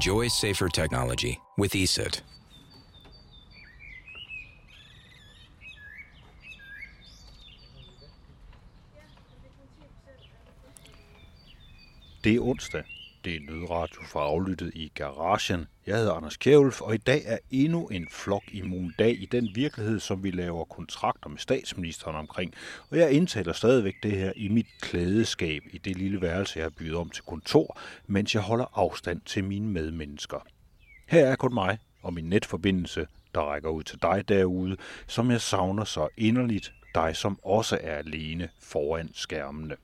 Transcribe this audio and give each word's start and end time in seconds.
Enjoy 0.00 0.28
safer 0.28 0.70
technology 0.70 1.38
with 1.58 1.74
ESET. 1.74 2.24
Det 12.24 12.34
er 12.34 12.40
onsdag. 12.40 12.84
Det 13.24 13.36
er 13.36 13.40
nødradio 13.40 14.02
fra 14.02 14.20
aflyttet 14.20 14.72
i 14.74 14.92
garagen. 14.94 15.66
Jeg 15.86 15.96
hedder 15.96 16.12
Anders 16.12 16.36
Kjævulf, 16.36 16.80
og 16.80 16.94
i 16.94 16.98
dag 16.98 17.22
er 17.26 17.38
endnu 17.50 17.88
en 17.88 18.08
flok 18.10 18.42
immun 18.52 18.94
dag 18.98 19.22
i 19.22 19.26
den 19.32 19.48
virkelighed, 19.54 20.00
som 20.00 20.22
vi 20.24 20.30
laver 20.30 20.64
kontrakter 20.64 21.28
med 21.30 21.38
statsministeren 21.38 22.16
omkring. 22.16 22.54
Og 22.90 22.98
jeg 22.98 23.12
indtaler 23.12 23.52
stadigvæk 23.52 23.94
det 24.02 24.12
her 24.12 24.32
i 24.36 24.48
mit 24.48 24.66
klædeskab 24.80 25.62
i 25.72 25.78
det 25.78 25.96
lille 25.96 26.20
værelse, 26.20 26.58
jeg 26.58 26.64
har 26.64 26.70
bygget 26.70 26.96
om 26.96 27.10
til 27.10 27.24
kontor, 27.24 27.78
mens 28.06 28.34
jeg 28.34 28.42
holder 28.42 28.66
afstand 28.74 29.20
til 29.20 29.44
mine 29.44 29.68
medmennesker. 29.68 30.46
Her 31.08 31.26
er 31.26 31.36
kun 31.36 31.54
mig 31.54 31.78
og 32.02 32.14
min 32.14 32.24
netforbindelse, 32.24 33.06
der 33.34 33.40
rækker 33.40 33.68
ud 33.68 33.82
til 33.82 33.98
dig 34.02 34.28
derude, 34.28 34.76
som 35.06 35.30
jeg 35.30 35.40
savner 35.40 35.84
så 35.84 36.08
inderligt, 36.16 36.72
dig 36.94 37.16
som 37.16 37.38
også 37.44 37.78
er 37.82 37.96
alene 37.96 38.48
foran 38.60 39.10
skærmene. 39.14 39.76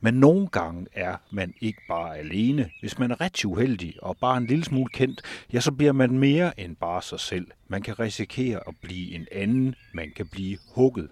Men 0.00 0.14
nogle 0.14 0.48
gange 0.48 0.86
er 0.92 1.16
man 1.30 1.54
ikke 1.60 1.80
bare 1.88 2.18
alene. 2.18 2.70
Hvis 2.80 2.98
man 2.98 3.10
er 3.10 3.20
rigtig 3.20 3.46
uheldig 3.46 3.94
og 4.02 4.16
bare 4.16 4.36
en 4.36 4.46
lille 4.46 4.64
smule 4.64 4.88
kendt, 4.92 5.22
ja, 5.52 5.60
så 5.60 5.72
bliver 5.72 5.92
man 5.92 6.18
mere 6.18 6.60
end 6.60 6.76
bare 6.76 7.02
sig 7.02 7.20
selv. 7.20 7.46
Man 7.68 7.82
kan 7.82 7.98
risikere 7.98 8.60
at 8.68 8.74
blive 8.82 9.14
en 9.14 9.26
anden. 9.32 9.74
Man 9.94 10.12
kan 10.16 10.28
blive 10.28 10.58
hugget. 10.74 11.08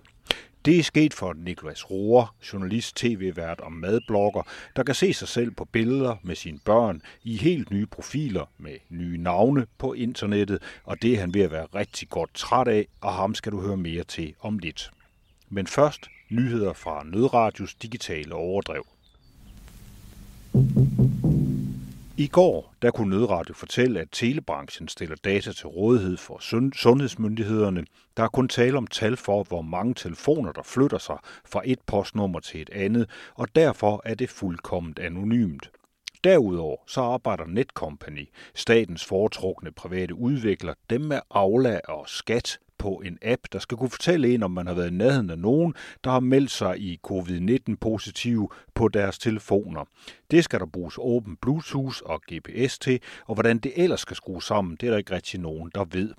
Det 0.66 0.78
er 0.78 0.82
sket 0.82 1.14
for 1.14 1.32
Niklas 1.32 1.90
Rohr, 1.90 2.34
journalist, 2.52 2.96
tv-vært 2.96 3.60
og 3.60 3.72
madblogger, 3.72 4.42
der 4.76 4.82
kan 4.82 4.94
se 4.94 5.12
sig 5.12 5.28
selv 5.28 5.50
på 5.50 5.64
billeder 5.64 6.16
med 6.22 6.34
sine 6.34 6.58
børn 6.64 7.02
i 7.22 7.36
helt 7.36 7.70
nye 7.70 7.86
profiler 7.86 8.50
med 8.58 8.76
nye 8.88 9.18
navne 9.18 9.66
på 9.78 9.92
internettet, 9.92 10.62
og 10.84 11.02
det 11.02 11.12
er 11.14 11.20
han 11.20 11.34
ved 11.34 11.42
at 11.42 11.50
være 11.50 11.66
rigtig 11.74 12.08
godt 12.08 12.34
træt 12.34 12.68
af, 12.68 12.86
og 13.00 13.12
ham 13.12 13.34
skal 13.34 13.52
du 13.52 13.60
høre 13.60 13.76
mere 13.76 14.04
til 14.04 14.34
om 14.40 14.58
lidt. 14.58 14.90
Men 15.48 15.66
først 15.66 16.06
nyheder 16.30 16.72
fra 16.72 17.04
Nødradios 17.04 17.74
digitale 17.74 18.34
overdrev. 18.34 18.86
I 22.18 22.26
går 22.26 22.74
der 22.82 22.90
kunne 22.90 23.16
Nødradio 23.16 23.54
fortælle, 23.54 24.00
at 24.00 24.08
telebranchen 24.12 24.88
stiller 24.88 25.16
data 25.24 25.52
til 25.52 25.66
rådighed 25.66 26.16
for 26.16 26.38
sundhedsmyndighederne. 26.74 27.84
Der 28.16 28.22
er 28.22 28.28
kun 28.28 28.48
tale 28.48 28.78
om 28.78 28.86
tal 28.86 29.16
for, 29.16 29.42
hvor 29.42 29.62
mange 29.62 29.94
telefoner, 29.94 30.52
der 30.52 30.62
flytter 30.62 30.98
sig 30.98 31.18
fra 31.44 31.62
et 31.64 31.78
postnummer 31.86 32.40
til 32.40 32.62
et 32.62 32.70
andet, 32.70 33.10
og 33.34 33.48
derfor 33.54 34.02
er 34.04 34.14
det 34.14 34.30
fuldkomment 34.30 34.98
anonymt. 34.98 35.70
Derudover 36.24 36.76
så 36.86 37.00
arbejder 37.00 37.46
Netcompany, 37.46 38.28
statens 38.54 39.04
foretrukne 39.04 39.72
private 39.72 40.14
udvikler, 40.14 40.74
dem 40.90 41.00
med 41.00 41.20
Aula 41.30 41.80
og 41.88 42.08
Skat 42.08 42.58
på 42.78 43.02
en 43.04 43.18
app, 43.22 43.42
der 43.52 43.58
skal 43.58 43.76
kunne 43.76 43.90
fortælle 43.90 44.34
en, 44.34 44.42
om 44.42 44.50
man 44.50 44.66
har 44.66 44.74
været 44.74 44.90
i 44.90 44.94
nærheden 44.94 45.30
af 45.30 45.38
nogen, 45.38 45.74
der 46.04 46.10
har 46.10 46.20
meldt 46.20 46.50
sig 46.50 46.78
i 46.78 47.00
covid-19 47.06 47.74
positiv 47.80 48.52
på 48.74 48.88
deres 48.88 49.18
telefoner. 49.18 49.84
Det 50.30 50.44
skal 50.44 50.60
der 50.60 50.66
bruges 50.66 50.94
åben 50.98 51.36
Bluetooth 51.36 51.98
og 52.04 52.22
GPS 52.32 52.78
til, 52.78 53.00
og 53.26 53.34
hvordan 53.34 53.58
det 53.58 53.72
ellers 53.76 54.00
skal 54.00 54.16
skrues 54.16 54.44
sammen, 54.44 54.76
det 54.80 54.86
er 54.86 54.90
der 54.90 54.98
ikke 54.98 55.14
rigtig 55.14 55.40
nogen, 55.40 55.70
der 55.74 55.84
ved. 55.84 56.14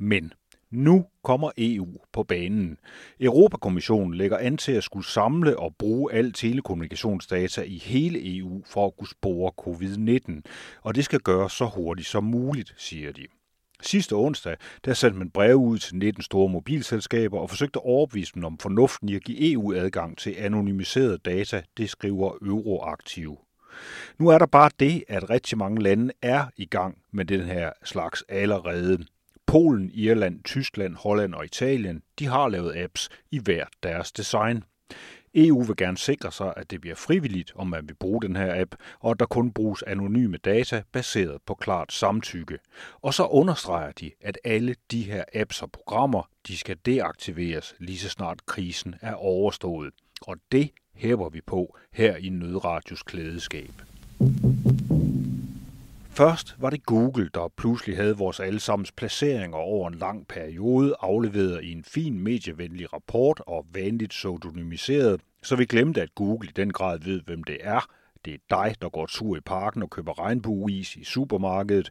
Men 0.00 0.32
nu 0.70 1.06
kommer 1.22 1.50
EU 1.58 1.86
på 2.12 2.22
banen. 2.22 2.78
Europakommissionen 3.20 4.14
lægger 4.14 4.38
an 4.38 4.56
til 4.56 4.72
at 4.72 4.84
skulle 4.84 5.06
samle 5.06 5.58
og 5.58 5.74
bruge 5.78 6.12
al 6.12 6.32
telekommunikationsdata 6.32 7.62
i 7.62 7.78
hele 7.78 8.36
EU 8.38 8.62
for 8.66 8.86
at 8.86 8.96
kunne 8.96 9.08
spore 9.08 9.52
covid-19, 9.60 10.40
og 10.82 10.94
det 10.94 11.04
skal 11.04 11.20
gøres 11.20 11.52
så 11.52 11.64
hurtigt 11.64 12.08
som 12.08 12.24
muligt, 12.24 12.74
siger 12.76 13.12
de. 13.12 13.26
Sidste 13.82 14.12
onsdag 14.12 14.56
der 14.84 14.94
sendte 14.94 15.18
man 15.18 15.30
breve 15.30 15.56
ud 15.56 15.78
til 15.78 15.96
19 15.96 16.22
store 16.22 16.48
mobilselskaber 16.48 17.38
og 17.38 17.50
forsøgte 17.50 17.78
at 17.78 17.84
overbevise 17.84 18.32
dem 18.34 18.44
om 18.44 18.58
fornuften 18.58 19.08
i 19.08 19.14
at 19.14 19.24
give 19.24 19.52
EU 19.52 19.74
adgang 19.74 20.18
til 20.18 20.34
anonymiserede 20.38 21.18
data, 21.18 21.62
det 21.76 21.90
skriver 21.90 22.32
Euroaktiv. 22.42 23.38
Nu 24.18 24.28
er 24.28 24.38
der 24.38 24.46
bare 24.46 24.70
det, 24.80 25.04
at 25.08 25.30
rigtig 25.30 25.58
mange 25.58 25.82
lande 25.82 26.12
er 26.22 26.44
i 26.56 26.64
gang 26.64 26.98
med 27.12 27.24
den 27.24 27.40
her 27.40 27.72
slags 27.84 28.24
allerede. 28.28 29.04
Polen, 29.46 29.90
Irland, 29.94 30.42
Tyskland, 30.44 30.94
Holland 30.94 31.34
og 31.34 31.44
Italien, 31.44 32.02
de 32.18 32.26
har 32.26 32.48
lavet 32.48 32.76
apps 32.76 33.08
i 33.30 33.38
hver 33.38 33.64
deres 33.82 34.12
design. 34.12 34.64
EU 35.46 35.62
vil 35.62 35.76
gerne 35.76 35.98
sikre 35.98 36.32
sig, 36.32 36.54
at 36.56 36.70
det 36.70 36.80
bliver 36.80 36.96
frivilligt, 36.96 37.52
om 37.54 37.66
man 37.66 37.88
vil 37.88 37.94
bruge 37.94 38.22
den 38.22 38.36
her 38.36 38.60
app, 38.60 38.74
og 39.00 39.10
at 39.10 39.20
der 39.20 39.26
kun 39.26 39.52
bruges 39.52 39.82
anonyme 39.82 40.36
data 40.36 40.82
baseret 40.92 41.38
på 41.46 41.54
klart 41.54 41.92
samtykke. 41.92 42.58
Og 43.02 43.14
så 43.14 43.26
understreger 43.26 43.92
de, 43.92 44.10
at 44.20 44.38
alle 44.44 44.74
de 44.90 45.02
her 45.02 45.24
apps 45.34 45.62
og 45.62 45.70
programmer, 45.70 46.28
de 46.48 46.56
skal 46.56 46.76
deaktiveres 46.86 47.74
lige 47.78 47.98
så 47.98 48.08
snart 48.08 48.46
krisen 48.46 48.94
er 49.00 49.14
overstået. 49.14 49.92
Og 50.22 50.36
det 50.52 50.70
hæver 50.94 51.28
vi 51.28 51.40
på 51.40 51.76
her 51.92 52.16
i 52.16 52.28
Nødradios 52.28 53.02
klædeskab. 53.02 53.72
Først 56.18 56.56
var 56.58 56.70
det 56.70 56.86
Google, 56.86 57.30
der 57.34 57.52
pludselig 57.56 57.96
havde 57.96 58.16
vores 58.16 58.40
allesammens 58.40 58.92
placeringer 58.92 59.58
over 59.58 59.88
en 59.88 59.94
lang 59.94 60.28
periode 60.28 60.94
afleveret 61.00 61.64
i 61.64 61.72
en 61.72 61.84
fin 61.84 62.20
medievenlig 62.20 62.92
rapport 62.92 63.40
og 63.46 63.66
vanligt 63.72 64.10
pseudonymiseret, 64.10 65.20
så 65.42 65.56
vi 65.56 65.64
glemte, 65.64 66.02
at 66.02 66.14
Google 66.14 66.48
i 66.48 66.52
den 66.52 66.72
grad 66.72 66.98
ved, 66.98 67.20
hvem 67.20 67.44
det 67.44 67.58
er. 67.60 67.90
Det 68.24 68.34
er 68.34 68.38
dig, 68.50 68.74
der 68.82 68.88
går 68.88 69.06
tur 69.06 69.36
i 69.36 69.40
parken 69.40 69.82
og 69.82 69.90
køber 69.90 70.18
regnbueis 70.18 70.96
i 70.96 71.04
supermarkedet. 71.04 71.90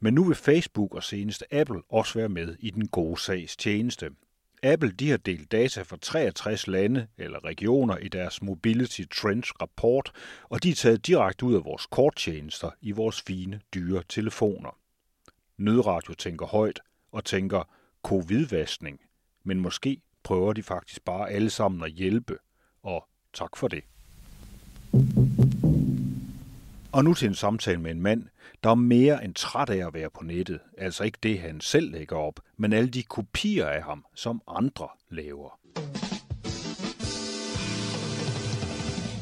Men 0.00 0.14
nu 0.14 0.24
vil 0.24 0.36
Facebook 0.36 0.94
og 0.94 1.02
seneste 1.02 1.54
Apple 1.54 1.82
også 1.88 2.18
være 2.18 2.28
med 2.28 2.56
i 2.58 2.70
den 2.70 2.88
gode 2.88 3.20
sags 3.20 3.56
tjeneste. 3.56 4.10
Apple 4.62 4.90
de 4.90 5.10
har 5.10 5.16
delt 5.16 5.52
data 5.52 5.82
fra 5.82 5.96
63 6.02 6.66
lande 6.66 7.06
eller 7.18 7.44
regioner 7.44 7.96
i 7.96 8.08
deres 8.08 8.42
Mobility 8.42 9.02
Trends 9.14 9.52
rapport, 9.62 10.12
og 10.48 10.62
de 10.62 10.70
er 10.70 10.74
taget 10.74 11.06
direkte 11.06 11.46
ud 11.46 11.54
af 11.54 11.64
vores 11.64 11.86
korttjenester 11.86 12.70
i 12.80 12.90
vores 12.90 13.22
fine, 13.22 13.60
dyre 13.74 14.02
telefoner. 14.08 14.78
Nødradio 15.56 16.14
tænker 16.14 16.46
højt 16.46 16.80
og 17.12 17.24
tænker 17.24 17.62
covid-vaskning, 18.02 19.00
men 19.44 19.60
måske 19.60 20.00
prøver 20.22 20.52
de 20.52 20.62
faktisk 20.62 21.04
bare 21.04 21.30
alle 21.30 21.50
sammen 21.50 21.82
at 21.82 21.90
hjælpe, 21.90 22.38
og 22.88 23.08
tak 23.34 23.56
for 23.56 23.68
det. 23.68 23.84
Og 26.92 27.04
nu 27.04 27.14
til 27.14 27.28
en 27.28 27.34
samtale 27.34 27.80
med 27.80 27.90
en 27.90 28.00
mand, 28.00 28.24
der 28.64 28.70
er 28.70 28.74
mere 28.74 29.24
end 29.24 29.34
træt 29.34 29.70
af 29.70 29.86
at 29.86 29.94
være 29.94 30.10
på 30.10 30.24
nettet. 30.24 30.60
Altså 30.78 31.04
ikke 31.04 31.18
det, 31.22 31.40
han 31.40 31.60
selv 31.60 31.90
lægger 31.90 32.16
op, 32.16 32.40
men 32.56 32.72
alle 32.72 32.90
de 32.90 33.02
kopier 33.02 33.66
af 33.66 33.82
ham, 33.82 34.04
som 34.14 34.42
andre 34.48 34.88
laver. 35.10 35.58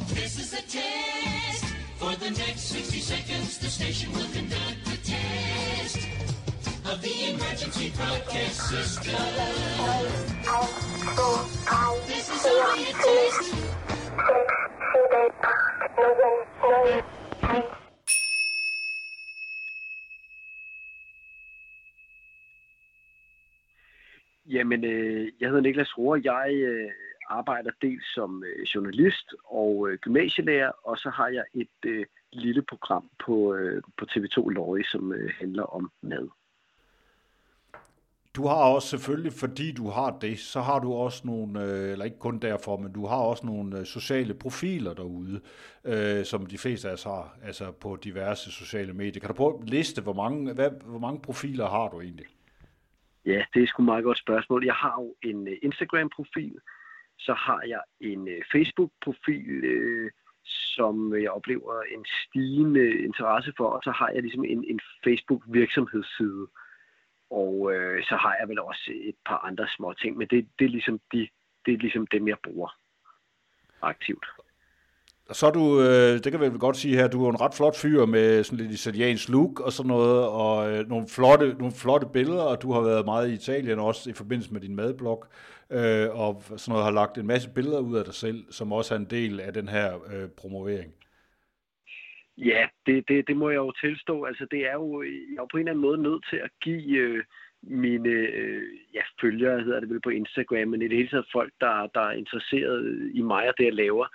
This 0.09 0.33
is 0.43 0.53
a 0.53 0.63
test. 0.77 1.65
For 2.01 2.13
the 2.25 2.31
next 2.31 2.63
60 2.71 3.03
seconds, 3.13 3.59
the 3.59 3.71
station 3.79 4.09
will 4.17 4.31
conduct 4.37 4.81
a 4.95 4.99
test 5.13 5.99
of 6.91 6.97
the 7.07 7.15
emergency 7.31 7.89
broadcast 7.99 8.57
system. 8.71 9.15
This 12.07 12.26
Jamen, 24.49 24.85
øh, 24.85 25.33
jeg 25.41 25.49
hedder 25.49 25.63
Niklas 25.63 25.99
Rohr. 25.99 26.21
Jeg 26.25 26.55
øh, 26.55 26.91
arbejder 27.29 27.71
dels 27.83 28.15
som 28.15 28.45
øh, 28.45 28.63
journalist 28.63 29.35
og 29.45 29.89
øh, 29.89 29.99
gymnasielærer, 29.99 30.73
og 30.85 30.99
så 30.99 31.11
har 31.11 31.29
jeg 31.29 31.45
et 31.55 31.79
øh, 31.87 32.07
lille 32.33 32.63
program 32.63 33.11
på, 33.25 33.55
øh, 33.55 33.83
på 33.99 34.05
TV2 34.11 34.49
Lorry, 34.49 34.83
som 34.83 35.13
øh, 35.13 35.31
handler 35.39 35.63
om 35.63 35.91
mad. 36.03 36.29
Du 38.37 38.47
har 38.47 38.75
også 38.75 38.89
selvfølgelig, 38.89 39.33
fordi 39.33 39.73
du 39.73 39.89
har 39.89 40.19
det, 40.19 40.39
så 40.39 40.61
har 40.61 40.79
du 40.79 40.93
også 40.93 41.23
nogle, 41.27 41.63
øh, 41.63 41.93
eller 41.93 42.05
ikke 42.05 42.19
kun 42.19 42.39
derfor, 42.39 42.77
men 42.77 42.93
du 42.93 43.07
har 43.07 43.17
også 43.17 43.47
nogle 43.47 43.79
øh, 43.79 43.85
sociale 43.85 44.35
profiler 44.35 44.95
derude, 44.95 45.41
øh, 45.85 46.25
som 46.25 46.47
de 46.47 46.59
fleste 46.59 46.89
af 46.89 46.93
os 46.93 47.03
har, 47.03 47.39
altså 47.43 47.73
på 47.73 47.97
diverse 48.05 48.51
sociale 48.53 48.93
medier. 48.93 49.21
Kan 49.21 49.29
du 49.29 49.35
prøve 49.35 49.59
at 49.63 49.71
liste, 49.71 50.03
hvor 50.03 50.13
mange, 50.13 50.55
hvad, 50.55 50.71
hvor 50.85 50.99
mange 50.99 51.21
profiler 51.23 51.69
har 51.69 51.89
du 51.89 52.01
egentlig? 52.01 52.27
Ja, 53.27 53.45
det 53.55 53.63
er 53.63 53.67
sgu 53.67 53.83
meget 53.83 54.05
godt 54.05 54.19
spørgsmål. 54.19 54.65
Jeg 54.65 54.75
har 54.75 54.95
jo 55.01 55.15
en 55.31 55.49
øh, 55.49 55.57
Instagram-profil, 55.63 56.57
så 57.19 57.35
har 57.35 57.63
jeg 57.69 57.81
en 58.01 58.29
øh, 58.29 58.43
Facebook-profil, 58.53 59.65
øh, 59.65 60.11
som 60.45 61.15
jeg 61.23 61.31
oplever 61.31 61.83
en 61.95 62.05
stigende 62.23 62.91
interesse 63.09 63.53
for, 63.57 63.69
og 63.69 63.81
så 63.85 63.91
har 63.91 64.09
jeg 64.15 64.23
ligesom 64.23 64.45
en, 64.45 64.65
en 64.65 64.81
Facebook-virksomhedsside. 65.05 66.47
Og 67.31 67.73
øh, 67.73 68.05
så 68.05 68.17
har 68.17 68.37
jeg 68.41 68.49
vel 68.49 68.61
også 68.61 68.93
et 68.95 69.15
par 69.27 69.39
andre 69.39 69.67
små 69.77 69.93
ting, 69.93 70.17
men 70.17 70.29
det, 70.29 70.49
det, 70.59 70.65
er 70.65 70.69
ligesom 70.69 71.01
de, 71.13 71.29
det 71.67 71.75
er 71.75 71.79
ligesom 71.79 72.07
dem, 72.07 72.29
jeg 72.29 72.37
bruger 72.45 72.69
aktivt. 73.83 74.27
Så 75.33 75.47
er 75.47 75.51
du, 75.51 75.81
øh, 75.81 76.25
det 76.25 76.33
kan 76.33 76.41
vi 76.41 76.47
vel 76.47 76.59
godt 76.59 76.77
sige 76.77 76.97
her, 76.97 77.09
du 77.09 77.25
er 77.25 77.31
en 77.31 77.41
ret 77.41 77.55
flot 77.55 77.77
fyr 77.77 78.07
med 78.07 78.45
sådan 78.45 78.59
lidt 78.59 78.81
italiensk 78.81 79.29
look 79.29 79.61
og 79.61 79.73
sådan 79.73 79.89
noget, 79.89 80.29
og 80.29 80.73
øh, 80.73 80.89
nogle, 80.89 81.09
flotte, 81.09 81.55
nogle 81.59 81.73
flotte 81.73 82.07
billeder, 82.13 82.43
og 82.43 82.63
du 82.63 82.73
har 82.73 82.81
været 82.81 83.05
meget 83.05 83.31
i 83.31 83.35
Italien 83.35 83.79
også 83.79 84.11
i 84.11 84.13
forbindelse 84.13 84.53
med 84.53 84.61
din 84.61 84.77
madblog, 84.77 85.25
øh, 85.71 86.21
og 86.21 86.43
sådan 86.47 86.73
noget 86.73 86.85
har 86.85 86.93
lagt 86.93 87.19
en 87.19 87.27
masse 87.27 87.51
billeder 87.51 87.79
ud 87.79 87.97
af 87.97 88.05
dig 88.05 88.15
selv, 88.15 88.53
som 88.53 88.73
også 88.73 88.95
er 88.95 88.99
en 88.99 89.05
del 89.05 89.41
af 89.41 89.53
den 89.53 89.69
her 89.69 89.95
øh, 90.13 90.29
promovering. 90.29 90.93
Ja, 92.39 92.69
det, 92.87 93.09
det, 93.09 93.29
det 93.29 93.37
må 93.37 93.51
jeg 93.51 93.57
jo 93.57 93.73
tilstå. 93.73 94.25
Altså, 94.25 94.47
det 94.51 94.67
er 94.67 94.73
jo, 94.73 95.03
øh, 95.03 95.09
jeg 95.09 95.37
er 95.39 95.43
jo 95.43 95.49
på 95.51 95.57
en 95.57 95.61
eller 95.61 95.73
anden 95.73 95.83
måde 95.83 96.03
nødt 96.03 96.27
til 96.31 96.37
at 96.37 96.51
give 96.63 96.99
øh, 96.99 97.25
mine 97.63 98.09
øh, 98.09 98.63
ja, 98.95 99.03
følgere, 99.21 99.61
hedder 99.61 99.81
det 99.81 99.89
vel 99.91 100.01
på 100.01 100.11
Instagram, 100.11 100.69
men 100.69 100.83
i 100.83 100.89
det 100.89 100.97
hele 100.97 101.09
taget 101.09 101.33
folk, 101.33 101.53
der, 101.61 101.87
der 101.95 102.01
er 102.01 102.13
interesseret 102.13 103.11
i 103.15 103.23
mig 103.23 103.49
og 103.49 103.55
det, 103.59 103.65
jeg 103.65 103.75
laver, 103.75 104.07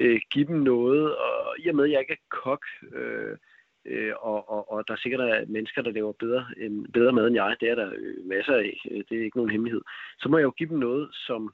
øh, 0.00 0.20
give 0.30 0.46
dem 0.46 0.56
noget, 0.56 1.16
og 1.16 1.58
i 1.58 1.68
og 1.68 1.76
med, 1.76 1.84
at 1.84 1.90
jeg 1.90 2.00
ikke 2.00 2.12
er 2.12 2.36
kok, 2.42 2.64
øh, 2.92 3.36
øh, 3.84 4.12
og, 4.20 4.50
og, 4.50 4.72
og 4.72 4.88
der 4.88 4.94
er 4.94 4.98
sikkert 5.02 5.20
er 5.20 5.44
mennesker, 5.46 5.82
der 5.82 5.90
laver 5.90 6.12
bedre, 6.12 6.46
øh, 6.56 6.70
bedre 6.92 7.12
mad 7.12 7.26
end 7.26 7.34
jeg, 7.34 7.56
det 7.60 7.70
er 7.70 7.74
der 7.74 7.92
øh, 7.96 8.26
masser 8.26 8.54
af, 8.54 8.80
øh, 8.90 9.04
det 9.08 9.18
er 9.18 9.24
ikke 9.24 9.36
nogen 9.36 9.50
hemmelighed, 9.50 9.82
så 10.18 10.28
må 10.28 10.38
jeg 10.38 10.44
jo 10.44 10.50
give 10.50 10.68
dem 10.68 10.78
noget, 10.78 11.08
som 11.12 11.52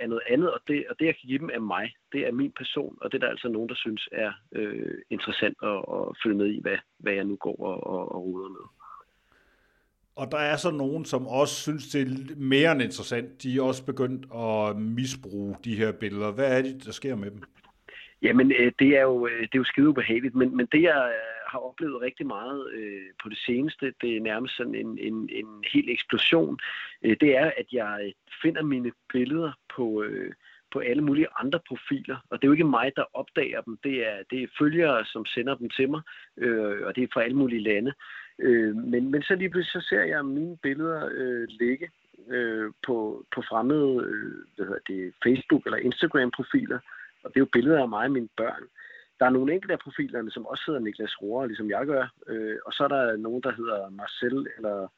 er 0.00 0.06
noget 0.06 0.22
andet, 0.28 0.52
og 0.52 0.60
det, 0.68 0.84
og 0.90 0.96
det 0.98 1.06
jeg 1.06 1.14
kan 1.14 1.28
give 1.28 1.38
dem 1.38 1.50
er 1.52 1.58
mig. 1.58 1.94
Det 2.12 2.26
er 2.26 2.32
min 2.32 2.52
person, 2.56 2.98
og 3.00 3.12
det 3.12 3.18
er 3.18 3.26
der 3.26 3.30
altså 3.30 3.48
nogen, 3.48 3.68
der 3.68 3.74
synes 3.74 4.08
er 4.12 4.32
øh, 4.52 4.98
interessant 5.10 5.56
at, 5.62 5.78
at 5.94 6.16
følge 6.22 6.36
med 6.36 6.46
i, 6.46 6.60
hvad, 6.60 6.78
hvad 6.98 7.12
jeg 7.12 7.24
nu 7.24 7.36
går 7.36 7.56
og, 7.64 7.86
og, 7.86 8.14
og 8.14 8.24
ruder 8.24 8.48
med. 8.48 8.66
Og 10.16 10.30
der 10.30 10.38
er 10.38 10.56
så 10.56 10.70
nogen, 10.70 11.04
som 11.04 11.26
også 11.26 11.54
synes, 11.54 11.88
det 11.88 12.02
er 12.02 12.36
mere 12.36 12.72
end 12.72 12.82
interessant. 12.82 13.42
De 13.42 13.56
er 13.56 13.62
også 13.62 13.86
begyndt 13.86 14.26
at 14.34 14.76
misbruge 14.76 15.56
de 15.64 15.76
her 15.76 15.92
billeder. 15.92 16.32
Hvad 16.32 16.58
er 16.58 16.62
det, 16.62 16.84
der 16.84 16.92
sker 16.92 17.16
med 17.16 17.30
dem? 17.30 17.42
Jamen, 18.22 18.52
øh, 18.52 18.72
det 18.78 18.88
er 18.88 19.02
jo, 19.02 19.26
øh, 19.26 19.40
det 19.40 19.54
er 19.54 19.58
jo 19.58 19.64
skide 19.64 19.88
ubehageligt, 19.88 20.34
men, 20.34 20.56
men 20.56 20.66
det 20.72 20.82
jeg 20.82 21.12
har 21.54 21.60
oplevet 21.68 22.00
rigtig 22.06 22.26
meget 22.26 22.60
øh, 22.78 23.08
på 23.22 23.26
det 23.28 23.38
seneste, 23.46 23.94
det 24.02 24.10
er 24.16 24.20
nærmest 24.30 24.56
sådan 24.56 24.74
en, 24.74 24.98
en, 25.08 25.16
en 25.40 25.50
helt 25.72 25.90
eksplosion, 25.96 26.58
øh, 27.04 27.16
det 27.20 27.30
er, 27.36 27.48
at 27.60 27.68
jeg 27.72 27.94
øh, 28.04 28.12
finder 28.42 28.62
mine 28.62 28.92
billeder 29.12 29.52
på, 29.74 30.02
øh, 30.02 30.32
på 30.72 30.78
alle 30.78 31.04
mulige 31.08 31.32
andre 31.42 31.60
profiler, 31.68 32.18
og 32.30 32.34
det 32.34 32.44
er 32.44 32.50
jo 32.50 32.58
ikke 32.58 32.74
mig, 32.78 32.92
der 32.96 33.04
opdager 33.20 33.60
dem, 33.60 33.74
det 33.84 33.96
er, 34.10 34.16
det 34.30 34.42
er 34.42 34.54
følgere, 34.58 35.04
som 35.04 35.26
sender 35.26 35.54
dem 35.54 35.68
til 35.70 35.88
mig, 35.90 36.02
øh, 36.36 36.86
og 36.86 36.96
det 36.96 37.02
er 37.02 37.12
fra 37.12 37.22
alle 37.22 37.36
mulige 37.36 37.66
lande. 37.70 37.92
Øh, 38.38 38.76
men, 38.76 39.10
men 39.10 39.22
så 39.22 39.34
lige 39.34 39.50
pludselig 39.50 39.82
så 39.82 39.88
ser 39.88 40.02
jeg 40.02 40.24
mine 40.24 40.56
billeder 40.62 41.08
øh, 41.12 41.46
ligge 41.48 41.88
øh, 42.28 42.72
på, 42.86 43.24
på 43.34 43.42
fremmede 43.48 44.04
øh, 44.06 44.32
hvad 44.56 44.66
hedder 44.66 44.86
det, 44.88 45.14
Facebook- 45.26 45.66
eller 45.66 45.78
Instagram-profiler, 45.78 46.78
og 47.22 47.28
det 47.30 47.36
er 47.36 47.46
jo 47.46 47.56
billeder 47.56 47.82
af 47.82 47.88
mig 47.88 48.04
og 48.04 48.12
mine 48.12 48.28
børn. 48.36 48.64
Der 49.24 49.30
er 49.30 49.38
nogle 49.38 49.54
enkelte 49.54 49.72
af 49.72 49.78
profilerne, 49.78 50.30
som 50.30 50.46
også 50.46 50.64
hedder 50.66 50.80
Niklas 50.80 51.22
Rohr, 51.22 51.46
ligesom 51.46 51.70
jeg 51.70 51.86
gør. 51.86 52.04
Øh, 52.26 52.56
og 52.66 52.72
så 52.72 52.84
er 52.84 52.88
der 52.88 53.16
nogen, 53.16 53.42
der 53.42 53.52
hedder 53.52 53.90
Marcel 53.90 54.46
eller 54.56 54.88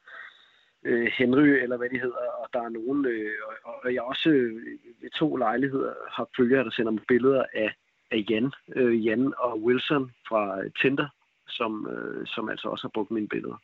øh, 0.83 1.07
Henry, 1.17 1.47
eller 1.63 1.77
hvad 1.77 1.89
de 1.89 1.99
hedder. 1.99 2.25
Og 2.41 2.47
der 2.53 2.61
er 2.61 2.69
nogen, 2.69 3.05
øh, 3.05 3.31
og, 3.63 3.73
og 3.83 3.93
jeg 3.93 4.01
også 4.01 4.29
øh, 4.29 4.53
ved 5.01 5.09
to 5.09 5.35
lejligheder 5.35 5.93
har 6.11 6.27
følgere, 6.37 6.63
der 6.63 6.71
sender 6.71 6.91
mig 6.91 7.03
billeder 7.07 7.45
af, 7.53 7.75
af 8.11 8.25
Jan, 8.29 8.51
øh, 8.75 9.05
Jan 9.05 9.33
og 9.37 9.63
Wilson 9.63 10.11
fra 10.27 10.61
Tinder, 10.81 11.07
som, 11.47 11.89
øh, 11.93 12.27
som 12.27 12.49
altså 12.49 12.67
også 12.67 12.83
har 12.83 12.91
brugt 12.93 13.11
mine 13.11 13.27
billeder. 13.27 13.57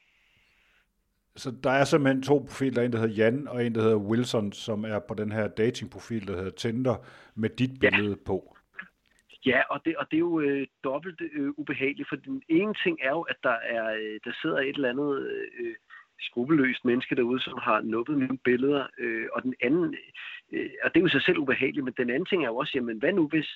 Så 1.36 1.52
der 1.64 1.70
er 1.70 1.84
simpelthen 1.84 2.24
to 2.24 2.38
profiler, 2.38 2.82
en 2.82 2.92
der 2.92 3.00
hedder 3.00 3.16
Jan, 3.16 3.48
og 3.48 3.66
en 3.66 3.76
der 3.76 3.82
hedder 3.82 3.98
Wilson, 4.10 4.52
som 4.52 4.86
er 4.86 5.00
på 5.00 5.14
den 5.14 5.32
her 5.32 5.48
datingprofil, 5.48 6.28
der 6.28 6.36
hedder 6.36 6.52
Tinder, 6.52 6.96
med 7.36 7.50
dit 7.50 7.80
billede 7.80 8.10
ja. 8.10 8.26
på. 8.26 8.58
Ja, 9.46 9.62
og 9.70 9.86
det, 9.86 9.98
og 9.98 10.06
det 10.12 10.18
er 10.18 10.28
jo 10.30 10.40
øh, 10.40 10.68
dobbelt 10.84 11.22
øh, 11.22 11.52
ubehageligt, 11.58 12.10
for 12.10 12.16
den 12.16 12.44
ene 12.50 12.74
ting 12.84 13.00
er 13.02 13.10
jo, 13.10 13.22
at 13.22 13.36
der, 13.44 13.58
er, 13.76 13.86
øh, 13.94 14.20
der 14.26 14.32
sidder 14.42 14.58
et 14.58 14.76
eller 14.76 14.90
andet 14.90 15.30
øh, 15.60 15.76
skrupelløst 16.20 16.86
menneske 16.86 17.16
derude, 17.16 17.42
som 17.42 17.60
har 17.62 17.82
nuppet 17.82 18.18
mine 18.18 18.38
billeder, 18.38 18.88
øh, 18.98 19.28
og 19.34 19.44
den 19.44 19.56
anden, 19.62 19.96
øh, 20.52 20.70
og 20.84 20.94
det 20.94 21.00
er 21.00 21.04
jo 21.04 21.10
sig 21.10 21.22
selv 21.22 21.38
ubehageligt, 21.38 21.84
men 21.84 21.94
den 21.98 22.10
anden 22.10 22.26
ting 22.26 22.44
er 22.44 22.48
jo 22.48 22.58
også, 22.58 22.72
jamen 22.76 22.98
hvad 22.98 23.14
nu 23.14 23.28
hvis 23.28 23.50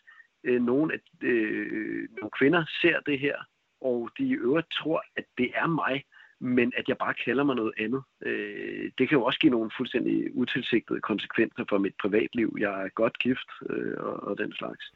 øh, 0.43 0.61
nogen, 0.61 0.91
at, 0.91 1.01
øh, 1.21 2.07
nogle 2.17 2.31
kvinder 2.39 2.65
ser 2.81 2.99
det 2.99 3.19
her, 3.19 3.35
og 3.81 4.09
de 4.17 4.23
i 4.23 4.33
øvrigt 4.33 4.71
tror, 4.71 5.03
at 5.15 5.25
det 5.37 5.51
er 5.55 5.67
mig, 5.67 6.03
men 6.39 6.73
at 6.77 6.87
jeg 6.87 6.97
bare 6.97 7.13
kalder 7.13 7.43
mig 7.43 7.55
noget 7.55 7.73
andet. 7.77 8.03
Øh, 8.25 8.91
det 8.97 9.09
kan 9.09 9.17
jo 9.17 9.23
også 9.23 9.39
give 9.39 9.51
nogle 9.51 9.71
fuldstændig 9.77 10.37
utilsigtede 10.37 11.01
konsekvenser 11.01 11.65
for 11.69 11.77
mit 11.77 11.93
privatliv. 12.01 12.55
Jeg 12.59 12.83
er 12.85 12.89
godt 12.89 13.19
gift 13.19 13.49
øh, 13.69 13.97
og, 13.97 14.23
og 14.23 14.37
den 14.37 14.53
slags. 14.53 14.91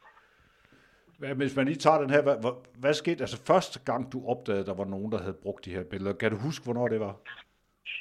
Hvis 1.36 1.56
man 1.56 1.66
lige 1.66 1.76
tager 1.76 2.00
den 2.00 2.10
her, 2.10 2.22
hvad, 2.22 2.36
hvad, 2.40 2.54
hvad 2.80 2.94
skete? 2.94 3.20
Altså 3.20 3.44
første 3.46 3.80
gang 3.84 4.12
du 4.12 4.26
opdagede, 4.26 4.60
at 4.60 4.66
der 4.66 4.74
var 4.74 4.84
nogen, 4.84 5.12
der 5.12 5.18
havde 5.18 5.42
brugt 5.42 5.64
de 5.64 5.70
her 5.70 5.84
billeder. 5.84 6.12
Kan 6.12 6.30
du 6.30 6.36
huske, 6.36 6.64
hvornår 6.64 6.88
det 6.88 7.00
var? 7.00 7.16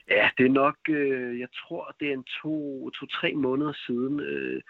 Ja, 0.09 0.29
det 0.37 0.45
er 0.45 0.49
nok, 0.49 0.77
øh, 0.89 1.39
jeg 1.39 1.47
tror, 1.51 1.95
det 1.99 2.07
er 2.09 2.13
en 2.13 2.25
to, 2.41 2.89
to-tre 2.89 3.33
måneder 3.33 3.73
siden. 3.85 4.19
Øh, 4.19 4.61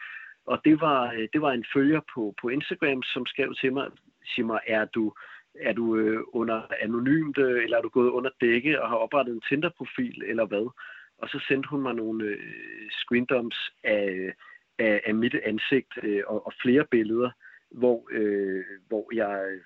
og 0.46 0.62
det 0.66 0.82
var, 0.82 1.12
øh, 1.14 1.28
det 1.34 1.42
var 1.42 1.52
en 1.52 1.66
følger 1.74 2.02
på, 2.14 2.34
på 2.42 2.50
Instagram, 2.50 3.04
som 3.04 3.26
skrev 3.26 3.54
til 3.62 3.74
mig, 3.74 3.88
siger 4.36 4.46
mig, 4.46 4.60
er 4.68 4.86
du, 4.86 5.14
er 5.60 5.74
du 5.74 5.96
øh, 5.96 6.24
under 6.34 6.62
anonymt, 6.82 7.38
øh, 7.38 7.64
eller 7.64 7.78
er 7.78 7.82
du 7.82 7.90
gået 7.90 8.10
under 8.10 8.30
dække 8.42 8.82
og 8.82 8.90
har 8.90 8.96
oprettet 8.96 9.34
en 9.34 9.42
Tinder-profil, 9.50 10.24
eller 10.28 10.46
hvad? 10.46 10.72
Og 11.18 11.30
så 11.30 11.46
sendte 11.48 11.70
hun 11.70 11.82
mig 11.82 11.94
nogle 11.94 12.26
øh, 12.26 12.90
screendoms 12.92 13.72
af, 13.84 14.06
øh, 14.10 14.34
af, 14.80 15.02
af 15.06 15.16
mit 15.16 15.36
ansigt 15.36 15.94
øh, 16.04 16.24
og, 16.28 16.46
og 16.46 16.54
flere 16.62 16.86
billeder, 16.92 17.32
hvor, 17.72 18.08
øh, 18.12 18.64
hvor 18.88 19.16
jeg 19.16 19.60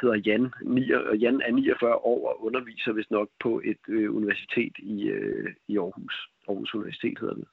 hedder 0.00 0.14
Jan, 0.26 0.52
9, 0.62 0.90
Jan 1.18 1.40
er 1.40 1.52
49 1.52 1.94
år 1.94 2.28
og 2.28 2.44
underviser 2.44 2.92
vist 2.92 3.10
nok 3.10 3.28
på 3.40 3.60
et 3.64 3.78
øh, 3.88 4.14
universitet 4.16 4.72
i, 4.78 5.08
øh, 5.08 5.54
i 5.68 5.78
Aarhus. 5.78 6.30
Aarhus 6.48 6.74
Universitet 6.74 7.18
hedder 7.20 7.34
det. 7.34 7.48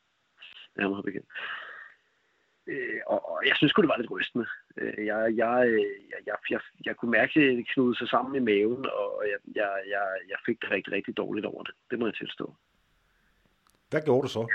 Nærmere 0.78 1.04
bekendt. 1.04 1.28
Øh, 2.68 3.00
og, 3.08 3.30
og 3.32 3.40
jeg 3.48 3.56
synes 3.56 3.74
det 3.74 3.88
var 3.88 3.98
lidt 3.98 4.12
rystende. 4.12 4.46
Øh, 4.78 5.06
jeg, 5.06 5.34
jeg, 5.36 5.68
øh, 5.68 5.80
jeg, 6.12 6.20
jeg, 6.26 6.36
jeg, 6.50 6.60
jeg 6.86 6.96
kunne 6.96 7.12
mærke, 7.12 7.40
at 7.40 7.58
det 7.58 7.68
knudede 7.74 7.98
sig 7.98 8.10
sammen 8.10 8.36
i 8.36 8.46
maven, 8.46 8.86
og 8.86 9.24
jeg, 9.32 9.56
jeg, 9.56 9.72
jeg, 9.90 10.06
jeg 10.30 10.38
fik 10.46 10.62
det 10.62 10.72
rigtig, 10.72 10.94
rigtig 10.94 11.18
dårligt 11.18 11.46
over 11.46 11.64
det. 11.64 11.74
Det 11.92 12.00
må 12.00 12.06
jeg 12.06 12.16
tilstå. 12.16 12.56
Hvad 13.90 14.02
gjorde 14.06 14.22
du 14.22 14.28
så? 14.28 14.48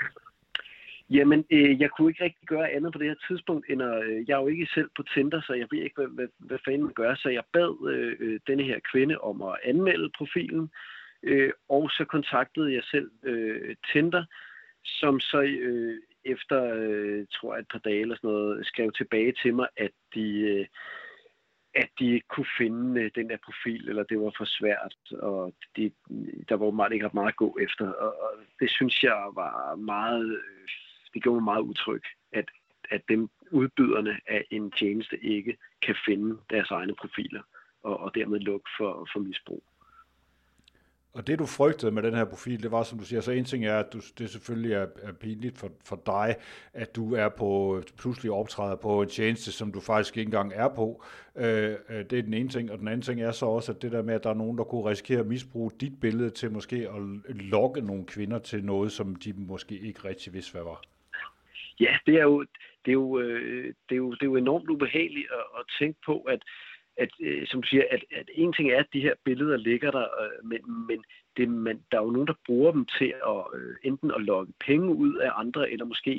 Jamen, 1.10 1.44
øh, 1.50 1.80
jeg 1.80 1.90
kunne 1.90 2.10
ikke 2.10 2.24
rigtig 2.24 2.48
gøre 2.48 2.70
andet 2.70 2.92
på 2.92 2.98
det 2.98 3.08
her 3.08 3.14
tidspunkt, 3.28 3.66
end 3.70 3.82
at, 3.82 4.04
øh, 4.04 4.28
jeg 4.28 4.34
er 4.34 4.40
jo 4.40 4.46
ikke 4.46 4.68
selv 4.74 4.90
på 4.96 5.02
Tinder, 5.02 5.40
så 5.40 5.52
jeg 5.52 5.66
ved 5.70 5.82
ikke, 5.82 5.96
hvad, 5.96 6.08
hvad, 6.08 6.28
hvad 6.38 6.58
fanden 6.64 6.82
man 6.82 6.94
gør. 6.94 7.14
Så 7.14 7.28
jeg 7.28 7.44
bad 7.52 7.88
øh, 7.88 8.16
øh, 8.20 8.40
denne 8.46 8.62
her 8.62 8.78
kvinde 8.92 9.18
om 9.18 9.42
at 9.42 9.56
anmelde 9.64 10.10
profilen, 10.18 10.70
øh, 11.22 11.52
og 11.68 11.90
så 11.90 12.04
kontaktede 12.04 12.74
jeg 12.74 12.82
selv 12.84 13.10
øh, 13.22 13.76
Tinder, 13.92 14.24
som 14.84 15.20
så 15.20 15.42
øh, 15.42 15.98
efter, 16.24 16.74
øh, 16.74 17.26
tror 17.32 17.54
jeg, 17.54 17.60
et 17.60 17.68
par 17.72 17.78
dage 17.78 18.00
eller 18.00 18.16
sådan 18.16 18.30
noget, 18.30 18.66
skrev 18.66 18.92
tilbage 18.92 19.32
til 19.42 19.54
mig, 19.54 19.68
at 19.76 19.90
de, 20.14 20.40
øh, 20.40 20.66
at 21.74 21.88
de 21.98 22.14
ikke 22.14 22.28
kunne 22.28 22.52
finde 22.58 23.00
øh, 23.00 23.10
den 23.14 23.30
der 23.30 23.36
profil, 23.44 23.88
eller 23.88 24.02
det 24.02 24.20
var 24.20 24.32
for 24.36 24.44
svært, 24.44 24.94
og 25.12 25.54
de, 25.76 25.92
der 26.48 26.54
var 26.54 26.70
meget, 26.70 26.92
ikke 26.92 27.06
ret 27.06 27.14
meget 27.14 27.28
at 27.28 27.36
gå 27.36 27.58
efter. 27.60 27.92
Og, 27.92 28.20
og 28.22 28.30
det 28.60 28.70
synes 28.70 29.02
jeg 29.02 29.30
var 29.34 29.76
meget, 29.76 30.32
øh, 30.32 30.68
det 31.14 31.22
gjorde 31.22 31.40
mig 31.40 31.44
meget 31.44 31.62
utryg, 31.62 32.02
at, 32.32 32.44
at 32.90 33.02
dem 33.08 33.30
udbyderne 33.50 34.20
af 34.26 34.44
en 34.50 34.70
tjeneste 34.70 35.24
ikke 35.24 35.56
kan 35.82 35.96
finde 36.06 36.38
deres 36.50 36.70
egne 36.70 36.94
profiler, 36.94 37.42
og, 37.82 38.00
og 38.00 38.14
dermed 38.14 38.40
lukke 38.40 38.70
for, 38.78 39.08
for 39.12 39.20
misbrug. 39.20 39.64
Og 41.12 41.26
det 41.26 41.38
du 41.38 41.46
frygtede 41.46 41.92
med 41.92 42.02
den 42.02 42.14
her 42.14 42.24
profil, 42.24 42.62
det 42.62 42.70
var 42.70 42.82
som 42.82 42.98
du 42.98 43.04
siger, 43.04 43.20
så 43.20 43.32
en 43.32 43.44
ting 43.44 43.66
er, 43.66 43.78
at 43.78 43.92
du, 43.92 44.00
det 44.18 44.30
selvfølgelig 44.30 44.72
er, 44.72 44.86
er 45.02 45.12
pinligt 45.12 45.58
for, 45.58 45.70
for 45.84 46.02
dig, 46.06 46.36
at 46.72 46.96
du 46.96 47.14
er 47.14 47.28
på 47.28 47.82
pludselig 47.98 48.32
optræder 48.32 48.76
på 48.76 49.02
en 49.02 49.08
tjeneste, 49.08 49.52
som 49.52 49.72
du 49.72 49.80
faktisk 49.80 50.16
ikke 50.16 50.28
engang 50.28 50.52
er 50.54 50.68
på. 50.68 51.04
Øh, 51.36 51.74
øh 51.88 52.04
det 52.10 52.18
er 52.18 52.22
den 52.22 52.34
ene 52.34 52.48
ting, 52.48 52.70
og 52.70 52.78
den 52.78 52.88
anden 52.88 53.02
ting 53.02 53.20
er 53.20 53.32
så 53.32 53.46
også, 53.46 53.72
at 53.72 53.82
det 53.82 53.92
der 53.92 54.02
med, 54.02 54.14
at 54.14 54.24
der 54.24 54.30
er 54.30 54.34
nogen, 54.34 54.58
der 54.58 54.64
kunne 54.64 54.90
risikere 54.90 55.20
at 55.20 55.26
misbruge 55.26 55.70
dit 55.80 56.00
billede 56.00 56.30
til 56.30 56.52
måske 56.52 56.76
at 56.76 57.02
lokke 57.36 57.80
nogle 57.80 58.04
kvinder 58.04 58.38
til 58.38 58.64
noget, 58.64 58.92
som 58.92 59.14
de 59.14 59.32
måske 59.32 59.78
ikke 59.78 60.04
rigtig 60.04 60.32
vidste, 60.32 60.52
hvad 60.52 60.62
var. 60.62 60.82
Ja, 61.80 61.96
det 62.06 62.14
er 62.14 62.22
jo, 62.22 62.40
det 62.84 62.90
er 62.90 62.92
jo, 62.92 63.18
øh, 63.18 63.64
det 63.88 63.94
er 63.94 63.96
jo, 63.96 64.10
det 64.10 64.22
er 64.22 64.26
jo 64.26 64.36
enormt 64.36 64.70
ubehageligt 64.70 65.26
at, 65.32 65.44
at 65.58 65.64
tænke 65.78 65.98
på, 66.06 66.20
at 66.20 66.42
at, 66.96 67.10
øh, 67.20 67.46
som 67.46 67.62
du 67.62 67.68
siger, 67.68 67.84
at, 67.90 68.04
at 68.16 68.30
en 68.34 68.52
ting 68.52 68.70
er, 68.70 68.78
at 68.78 68.92
de 68.92 69.00
her 69.00 69.14
billeder 69.24 69.56
ligger 69.56 69.90
der, 69.90 70.06
øh, 70.22 70.48
men, 70.48 70.86
men 70.88 71.04
det, 71.36 71.48
man, 71.48 71.80
der 71.92 71.98
er 71.98 72.04
jo 72.04 72.10
nogen, 72.10 72.26
der 72.26 72.42
bruger 72.46 72.72
dem 72.72 72.86
til 72.98 73.14
at 73.26 73.44
enten 73.82 74.10
at 74.10 74.20
lokke 74.20 74.52
penge 74.66 74.94
ud 74.94 75.14
af 75.14 75.30
andre, 75.34 75.70
eller 75.70 75.84
måske 75.84 76.12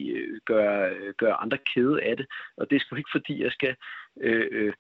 gøre, 0.46 1.14
gøre 1.18 1.34
andre 1.34 1.58
kede 1.74 2.02
af 2.04 2.18
det. 2.18 2.26
Og 2.58 2.70
det 2.70 2.76
er 2.76 2.80
sgu 2.80 2.96
ikke 2.96 3.16
fordi, 3.18 3.44
jeg 3.44 3.52
skal 3.52 3.76
øh, 4.22 4.48
øh, 4.52 4.74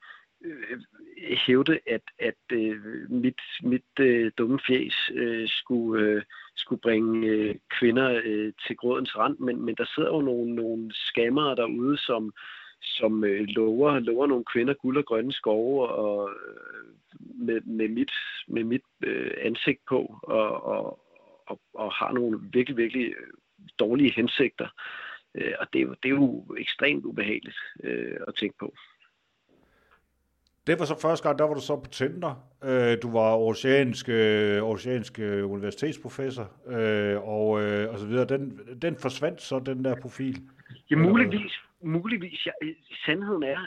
Øh, 0.45 0.81
hævde, 1.45 1.79
at, 1.88 2.01
at 2.19 2.41
øh, 2.51 3.12
mit, 3.12 3.41
mit 3.63 4.00
øh, 4.00 4.31
dumme 4.38 4.60
fjes 4.67 5.12
øh, 5.13 5.50
skulle, 5.50 6.03
øh, 6.03 6.21
skulle 6.55 6.81
bringe 6.81 7.27
øh, 7.27 7.55
kvinder 7.79 8.21
øh, 8.24 8.53
til 8.67 8.75
grådens 8.75 9.17
rand, 9.17 9.38
men, 9.39 9.62
men 9.65 9.75
der 9.75 9.86
sidder 9.95 10.10
jo 10.10 10.21
nogle, 10.21 10.55
nogle 10.55 10.91
skammere 10.93 11.55
derude, 11.55 11.98
som, 11.98 12.33
som 12.81 13.24
øh, 13.24 13.45
lover, 13.48 14.00
lover 14.00 14.27
nogle 14.27 14.45
kvinder 14.45 14.74
guld 14.74 14.98
og 14.98 15.05
grønne 15.05 15.33
skove 15.33 15.89
og 15.89 16.29
øh, 16.29 16.86
med, 17.19 17.62
med 17.62 17.88
mit, 17.88 18.12
med 18.48 18.63
mit 18.63 18.86
øh, 19.03 19.31
ansigt 19.41 19.81
på 19.89 20.19
og, 20.24 20.63
og, 20.63 21.00
og, 21.48 21.60
og 21.74 21.91
har 21.93 22.12
nogle 22.12 22.39
virkelig, 22.53 22.77
virkelig 22.77 23.07
øh, 23.07 23.27
dårlige 23.79 24.13
hensigter. 24.15 24.67
Øh, 25.36 25.53
og 25.60 25.67
det, 25.74 25.88
det 26.03 26.10
er 26.10 26.15
jo 26.15 26.55
ekstremt 26.57 27.05
ubehageligt 27.05 27.57
øh, 27.83 28.17
at 28.27 28.36
tænke 28.36 28.57
på. 28.60 28.75
Det 30.67 30.79
var 30.79 30.85
så 30.85 30.99
første 31.01 31.27
gang, 31.27 31.39
der 31.39 31.47
var 31.47 31.53
du 31.53 31.61
så 31.61 31.75
på 31.75 31.89
Tinder. 31.91 32.33
Øh, 32.63 32.97
du 33.01 33.11
var 33.11 33.35
oceansk, 33.35 34.09
øh, 34.09 34.63
oceansk 34.63 35.19
øh, 35.19 35.51
universitetsprofessor, 35.51 36.47
øh, 36.67 37.17
og, 37.27 37.49
og 37.91 37.99
så 37.99 38.05
videre. 38.07 38.25
Den, 38.25 38.59
den 38.81 38.95
forsvandt 39.01 39.41
så, 39.41 39.59
den 39.59 39.85
der 39.85 39.95
profil? 40.01 40.37
Ja, 40.91 40.95
muligvis. 40.95 41.59
muligvis. 41.81 42.45
Ja, 42.45 42.51
sandheden 43.05 43.43
er, 43.43 43.59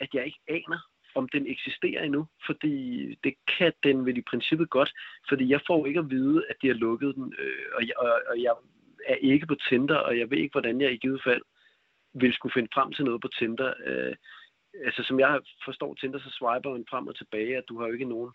at 0.00 0.08
jeg 0.14 0.26
ikke 0.26 0.40
aner, 0.48 0.78
om 1.14 1.28
den 1.28 1.46
eksisterer 1.46 2.02
endnu, 2.02 2.26
fordi 2.46 2.74
det 3.24 3.34
kan 3.58 3.72
den 3.82 4.06
vel 4.06 4.18
i 4.18 4.22
princippet 4.30 4.70
godt, 4.70 4.92
fordi 5.28 5.48
jeg 5.48 5.60
får 5.66 5.86
ikke 5.86 6.00
at 6.00 6.10
vide, 6.10 6.44
at 6.48 6.56
de 6.62 6.66
har 6.66 6.74
lukket 6.74 7.14
den, 7.14 7.34
og 7.74 7.82
jeg, 7.86 7.94
og 8.30 8.42
jeg 8.42 8.52
er 9.08 9.14
ikke 9.14 9.46
på 9.46 9.56
Tinder, 9.68 9.96
og 9.96 10.18
jeg 10.18 10.30
ved 10.30 10.38
ikke, 10.38 10.52
hvordan 10.52 10.80
jeg 10.80 10.92
i 10.92 10.96
givet 10.96 11.20
fald 11.24 11.42
vil 12.14 12.32
skulle 12.32 12.52
finde 12.52 12.68
frem 12.74 12.92
til 12.92 13.04
noget 13.04 13.20
på 13.20 13.28
Tinder 13.38 13.72
altså 14.84 15.02
som 15.02 15.20
jeg 15.20 15.40
forstår 15.64 15.94
Tinder, 15.94 16.18
så 16.18 16.30
swiper 16.30 16.72
man 16.72 16.84
frem 16.90 17.06
og 17.06 17.16
tilbage, 17.16 17.56
at 17.56 17.64
du 17.68 17.80
har 17.80 17.86
jo 17.86 17.92
ikke 17.92 18.04
nogen 18.04 18.32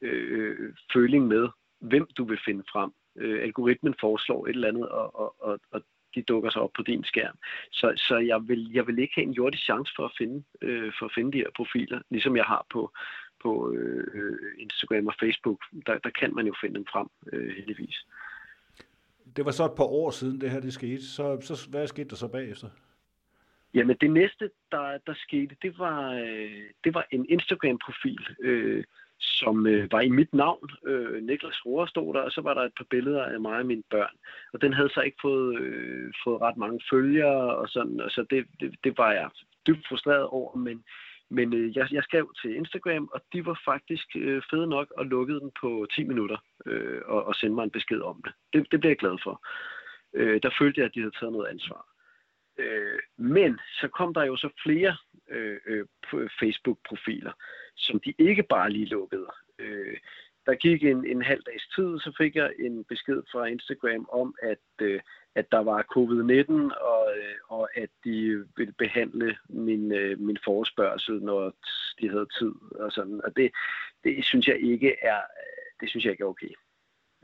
øh, 0.00 0.26
øh, 0.38 0.74
føling 0.92 1.26
med, 1.26 1.48
hvem 1.80 2.06
du 2.18 2.24
vil 2.24 2.40
finde 2.44 2.64
frem. 2.72 2.92
Øh, 3.16 3.42
algoritmen 3.42 3.94
foreslår 4.00 4.46
et 4.46 4.54
eller 4.54 4.68
andet, 4.68 4.88
og, 4.88 5.20
og, 5.20 5.34
og, 5.38 5.60
og 5.70 5.82
de 6.14 6.22
dukker 6.22 6.50
sig 6.50 6.62
op 6.62 6.70
på 6.76 6.82
din 6.82 7.04
skærm. 7.04 7.38
Så, 7.72 7.92
så 7.96 8.18
jeg, 8.18 8.48
vil, 8.48 8.72
jeg 8.72 8.86
vil 8.86 8.98
ikke 8.98 9.14
have 9.14 9.26
en 9.26 9.32
jordisk 9.32 9.64
chance 9.64 9.92
for 9.96 10.04
at 10.04 10.12
finde, 10.18 10.44
øh, 10.62 10.92
for 10.98 11.06
at 11.06 11.12
finde 11.14 11.32
de 11.32 11.38
her 11.38 11.50
profiler, 11.56 12.00
ligesom 12.10 12.36
jeg 12.36 12.44
har 12.44 12.66
på, 12.70 12.92
på 13.42 13.72
øh, 13.72 14.36
Instagram 14.58 15.06
og 15.06 15.14
Facebook. 15.20 15.60
Der, 15.86 15.98
der 15.98 16.10
kan 16.10 16.34
man 16.34 16.46
jo 16.46 16.54
finde 16.60 16.74
dem 16.74 16.86
frem, 16.92 17.06
øh, 17.32 17.54
heldigvis. 17.56 18.06
Det 19.36 19.44
var 19.44 19.50
så 19.50 19.64
et 19.64 19.76
par 19.76 19.84
år 19.84 20.10
siden, 20.10 20.40
det 20.40 20.50
her 20.50 20.60
det 20.60 20.72
skete. 20.72 21.06
Så, 21.06 21.40
så 21.40 21.68
hvad 21.70 21.86
skete 21.86 22.08
der 22.08 22.16
så 22.16 22.28
bagefter? 22.28 22.68
Jamen 23.74 23.96
det 24.00 24.10
næste, 24.10 24.50
der, 24.72 24.98
der 25.06 25.14
skete, 25.14 25.56
det 25.62 25.78
var, 25.78 26.12
øh, 26.12 26.62
det 26.84 26.94
var 26.94 27.06
en 27.10 27.26
Instagram-profil, 27.28 28.28
øh, 28.40 28.84
som 29.18 29.66
øh, 29.66 29.92
var 29.92 30.00
i 30.00 30.08
mit 30.08 30.34
navn. 30.34 30.70
Øh, 30.86 31.22
Niklas 31.22 31.66
Rohr 31.66 31.86
stod 31.86 32.14
der, 32.14 32.20
og 32.20 32.32
så 32.32 32.40
var 32.40 32.54
der 32.54 32.62
et 32.62 32.72
par 32.76 32.86
billeder 32.90 33.24
af 33.24 33.40
mig 33.40 33.58
og 33.58 33.66
mine 33.66 33.82
børn. 33.90 34.16
Og 34.52 34.62
den 34.62 34.72
havde 34.72 34.88
så 34.88 35.00
ikke 35.00 35.18
fået, 35.22 35.60
øh, 35.60 36.12
fået 36.24 36.40
ret 36.40 36.56
mange 36.56 36.80
følgere, 36.90 37.56
og 37.56 37.68
sådan, 37.68 38.00
og 38.00 38.10
så 38.10 38.26
det, 38.30 38.46
det, 38.60 38.76
det 38.84 38.98
var 38.98 39.12
jeg 39.12 39.30
dybt 39.66 39.88
frustreret 39.88 40.26
over, 40.26 40.56
men, 40.56 40.84
men 41.30 41.54
øh, 41.54 41.76
jeg, 41.76 41.88
jeg 41.92 42.02
skrev 42.02 42.32
til 42.42 42.56
Instagram, 42.56 43.08
og 43.12 43.20
de 43.32 43.46
var 43.46 43.60
faktisk 43.64 44.06
øh, 44.16 44.42
fede 44.50 44.66
nok 44.66 44.92
og 44.96 45.06
lukkede 45.06 45.40
den 45.40 45.50
på 45.60 45.86
10 45.94 46.04
minutter 46.04 46.36
øh, 46.66 47.00
og, 47.04 47.24
og 47.24 47.34
sendte 47.34 47.54
mig 47.54 47.64
en 47.64 47.70
besked 47.70 48.00
om 48.00 48.22
det. 48.24 48.32
Det, 48.52 48.72
det 48.72 48.80
blev 48.80 48.90
jeg 48.90 48.98
glad 48.98 49.18
for. 49.22 49.46
Øh, 50.14 50.40
der 50.42 50.50
følte 50.58 50.80
jeg, 50.80 50.86
at 50.86 50.94
de 50.94 51.00
havde 51.00 51.18
taget 51.20 51.32
noget 51.32 51.48
ansvar. 51.48 51.86
Øh, 52.58 52.98
men 53.16 53.58
så 53.80 53.88
kom 53.88 54.14
der 54.14 54.24
jo 54.24 54.36
så 54.36 54.48
flere 54.62 54.96
øh, 55.30 55.58
øh 55.66 55.86
Facebook-profiler, 56.40 57.32
som 57.76 58.00
de 58.00 58.14
ikke 58.18 58.42
bare 58.42 58.70
lige 58.70 58.86
lukkede. 58.86 59.26
Øh, 59.58 59.96
der 60.48 60.54
gik 60.54 60.84
en, 60.84 61.06
en 61.06 61.22
halv 61.22 61.42
dags 61.42 61.68
tid, 61.74 61.98
så 61.98 62.14
fik 62.18 62.36
jeg 62.36 62.52
en 62.58 62.84
besked 62.84 63.22
fra 63.32 63.46
Instagram 63.46 64.08
om, 64.12 64.34
at, 64.42 64.66
øh, 64.82 65.00
at 65.34 65.52
der 65.52 65.58
var 65.58 65.90
covid-19, 65.96 66.52
og, 66.80 67.16
øh, 67.16 67.36
og 67.48 67.68
at 67.76 67.88
de 68.04 68.44
ville 68.56 68.72
behandle 68.72 69.36
min, 69.48 69.92
øh, 69.92 70.20
min 70.20 70.38
forespørgsel, 70.44 71.22
når 71.22 71.52
de 72.00 72.08
havde 72.08 72.26
tid. 72.38 72.52
Og, 72.70 72.92
sådan. 72.92 73.20
og 73.24 73.36
det, 73.36 73.50
det 74.04 74.24
synes 74.24 74.48
jeg 74.48 74.60
ikke 74.60 74.96
er, 75.02 75.20
det 75.80 75.88
synes 75.88 76.04
jeg 76.04 76.10
ikke 76.12 76.24
er 76.24 76.28
okay. 76.28 76.54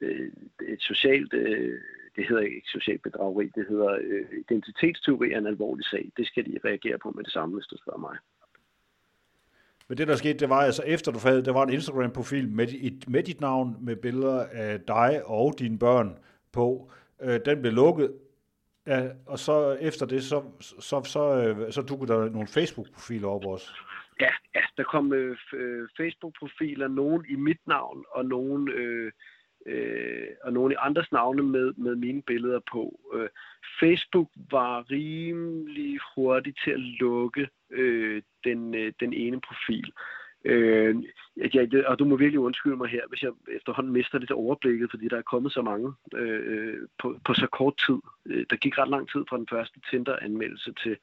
Øh, 0.03 0.33
et 0.69 0.83
socialt 0.83 1.35
øh, 1.35 1.81
det 2.17 2.29
hedder 2.29 2.43
ikke 2.43 2.63
socialt 2.67 3.03
bedrageri, 3.03 3.51
det 3.55 3.67
hedder 3.69 3.99
øh, 4.03 4.25
identitetsteori 4.41 5.33
er 5.33 5.39
en 5.39 5.47
alvorlig 5.47 5.85
sag. 5.85 6.13
Det 6.17 6.27
skal 6.27 6.45
de 6.45 6.59
reagere 6.65 6.99
på 6.99 7.11
med 7.11 7.25
det 7.25 7.33
samme, 7.33 7.55
hvis 7.55 7.67
du 7.67 7.77
spørger 7.77 8.01
mig. 8.01 8.17
Men 9.89 9.99
det, 9.99 10.09
der 10.09 10.17
skete, 10.17 10.39
det 10.39 10.49
var 10.49 10.61
altså 10.61 10.83
efter 10.83 11.13
du 11.13 11.19
havde, 11.19 11.45
der 11.45 11.53
var 11.53 11.63
en 11.63 11.73
Instagram-profil 11.73 12.49
med, 12.49 12.67
dit, 12.67 13.09
med 13.09 13.23
dit 13.23 13.41
navn, 13.41 13.77
med 13.81 13.97
billeder 13.97 14.47
af 14.53 14.81
dig 14.81 15.23
og 15.27 15.55
dine 15.59 15.79
børn 15.79 16.19
på. 16.53 16.93
Øh, 17.23 17.41
den 17.45 17.61
blev 17.61 17.73
lukket, 17.73 18.15
ja, 18.87 19.09
og 19.27 19.39
så 19.39 19.73
efter 19.81 20.07
det, 20.07 20.25
så, 20.25 20.43
så, 20.61 20.81
så, 20.81 21.03
så, 21.05 21.37
øh, 21.37 21.73
så 21.73 21.83
dukkede 21.83 22.13
der 22.13 22.31
nogle 22.31 22.49
Facebook-profiler 22.49 23.29
op 23.29 23.47
også. 23.47 23.75
Ja, 24.21 24.31
ja 24.55 24.61
der 24.77 24.83
kom 24.83 25.13
øh, 25.13 25.37
øh 25.53 25.89
Facebook-profiler, 25.97 26.89
nogen 26.89 27.25
i 27.29 27.37
mit 27.37 27.67
navn, 27.67 28.05
og 28.11 28.25
nogen 28.25 28.69
øh, 28.69 29.13
øh, 29.67 30.27
og 30.43 30.53
nogle 30.53 30.81
andres 30.81 31.13
navne 31.13 31.43
med, 31.43 31.73
med 31.77 31.95
mine 31.95 32.23
billeder 32.23 32.61
på. 32.73 33.01
Øh, 33.15 33.29
Facebook 33.81 34.31
var 34.51 34.91
rimelig 34.91 35.99
hurtig 36.15 36.55
til 36.65 36.71
at 36.71 36.81
lukke 36.81 37.49
øh, 37.71 38.23
den, 38.45 38.75
øh, 38.75 38.93
den 39.01 39.13
ene 39.13 39.41
profil. 39.41 39.93
Øh, 40.45 40.97
ja, 41.55 41.67
og 41.87 41.99
du 41.99 42.05
må 42.05 42.17
virkelig 42.17 42.41
undskylde 42.41 42.77
mig 42.77 42.89
her, 42.89 43.03
hvis 43.09 43.23
jeg 43.23 43.33
efterhånden 43.49 43.93
mister 43.93 44.19
lidt 44.19 44.31
overblikket, 44.31 44.91
fordi 44.91 45.09
der 45.09 45.19
er 45.19 45.23
kommet 45.33 45.53
så 45.53 45.63
mange 45.63 45.93
øh, 46.15 46.79
på, 46.99 47.19
på 47.25 47.35
så 47.35 47.47
kort 47.47 47.77
tid. 47.87 47.99
Øh, 48.27 48.47
der 48.51 48.57
gik 48.57 48.79
ret 48.79 48.89
lang 48.89 49.11
tid 49.11 49.25
fra 49.29 49.37
den 49.37 49.47
første 49.51 49.81
Tinder-anmeldelse 49.91 50.73
til, 50.83 50.97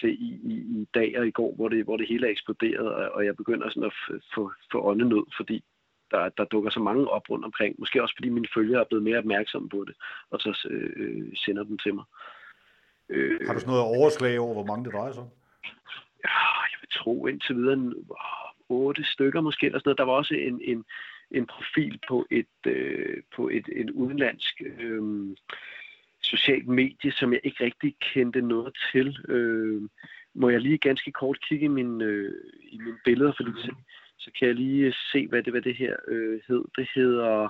til 0.00 0.10
i, 0.10 0.40
i, 0.52 0.54
i 0.54 0.88
dag 0.94 1.18
og 1.18 1.26
i 1.26 1.30
går, 1.30 1.54
hvor 1.54 1.68
det, 1.68 1.84
hvor 1.84 1.96
det 1.96 2.08
hele 2.08 2.26
er 2.26 2.30
eksploderet, 2.30 2.88
og, 2.94 3.10
og 3.10 3.24
jeg 3.24 3.36
begynder 3.36 3.68
sådan 3.68 3.90
at 3.90 4.20
få, 4.34 4.52
få 4.72 4.88
åndenød, 4.90 5.24
fordi 5.36 5.64
der, 6.10 6.28
der 6.28 6.44
dukker 6.44 6.70
så 6.70 6.80
mange 6.80 7.10
op 7.10 7.30
rundt 7.30 7.44
omkring. 7.44 7.74
Måske 7.78 8.02
også 8.02 8.14
fordi 8.16 8.28
mine 8.28 8.48
følgere 8.54 8.80
er 8.80 8.84
blevet 8.84 9.04
mere 9.04 9.18
opmærksomme 9.18 9.68
på 9.68 9.84
det, 9.86 9.94
og 10.30 10.40
så 10.40 10.68
øh, 10.70 11.32
sender 11.34 11.64
dem 11.64 11.78
til 11.78 11.94
mig. 11.94 12.04
Øh, 13.08 13.46
Har 13.46 13.54
du 13.54 13.60
sådan 13.60 13.70
noget 13.70 13.96
overslag 13.96 14.40
over, 14.40 14.54
hvor 14.54 14.64
mange 14.64 14.84
det 14.84 14.92
drejer 14.92 15.12
sig 15.12 15.22
om? 15.22 15.28
Ja, 16.24 16.38
jeg 16.72 16.78
vil 16.80 16.88
tro 16.92 17.26
indtil 17.26 17.56
videre 17.56 17.72
en, 17.72 17.94
otte 18.68 19.04
stykker 19.04 19.40
måske, 19.40 19.66
eller 19.66 19.78
sådan 19.78 19.88
noget. 19.88 19.98
Der 19.98 20.04
var 20.04 20.12
også 20.12 20.34
en, 20.34 20.60
en, 20.64 20.84
en 21.30 21.46
profil 21.46 22.00
på 22.08 22.26
et, 22.30 22.56
øh, 22.66 23.22
på 23.36 23.48
et, 23.48 23.68
et 23.72 23.90
udenlandsk 23.90 24.62
øh, 24.80 25.02
socialt 26.22 26.68
medie, 26.68 27.12
som 27.12 27.32
jeg 27.32 27.40
ikke 27.44 27.64
rigtig 27.64 27.96
kendte 28.00 28.40
noget 28.40 28.76
til. 28.92 29.18
Øh, 29.28 29.82
må 30.34 30.48
jeg 30.48 30.60
lige 30.60 30.78
ganske 30.78 31.12
kort 31.12 31.38
kigge 31.48 31.64
i, 31.64 31.68
min, 31.68 32.00
øh, 32.00 32.34
i 32.62 32.78
mine 32.78 32.98
billeder, 33.04 33.32
fordi 33.36 33.50
så 34.26 34.32
kan 34.38 34.48
jeg 34.48 34.56
lige 34.56 34.94
se, 35.12 35.26
hvad 35.28 35.42
det, 35.42 35.52
hvad 35.52 35.62
det 35.62 35.76
her 35.76 35.96
øh, 36.08 36.40
hed. 36.48 36.64
Det 36.76 36.88
hedder 36.94 37.48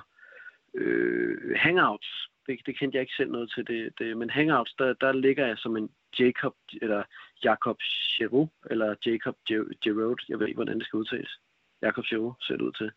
øh, 0.73 1.55
Hangouts. 1.55 2.29
Det, 2.47 2.59
det 2.65 2.79
kendte 2.79 2.95
jeg 2.95 3.01
ikke 3.01 3.17
selv 3.17 3.31
noget 3.31 3.51
til. 3.55 3.67
Det, 3.67 3.93
det, 3.99 4.17
men 4.17 4.29
Hangouts, 4.29 4.73
der, 4.73 4.93
der 4.93 5.11
ligger 5.11 5.47
jeg 5.47 5.57
som 5.57 5.77
en 5.77 5.89
Jacob, 6.19 6.55
eller 6.81 7.03
Jacob 7.43 7.77
Giroux, 8.17 8.49
eller 8.71 8.95
Jacob 9.05 9.35
Giroud, 9.83 10.21
jeg 10.29 10.39
ved 10.39 10.47
ikke, 10.47 10.57
hvordan 10.57 10.79
det 10.79 10.87
skal 10.87 10.97
udtales. 10.97 11.39
Jacob 11.81 12.03
Giroux 12.05 12.35
ser 12.45 12.55
det 12.55 12.61
ud 12.61 12.71
til. 12.71 12.91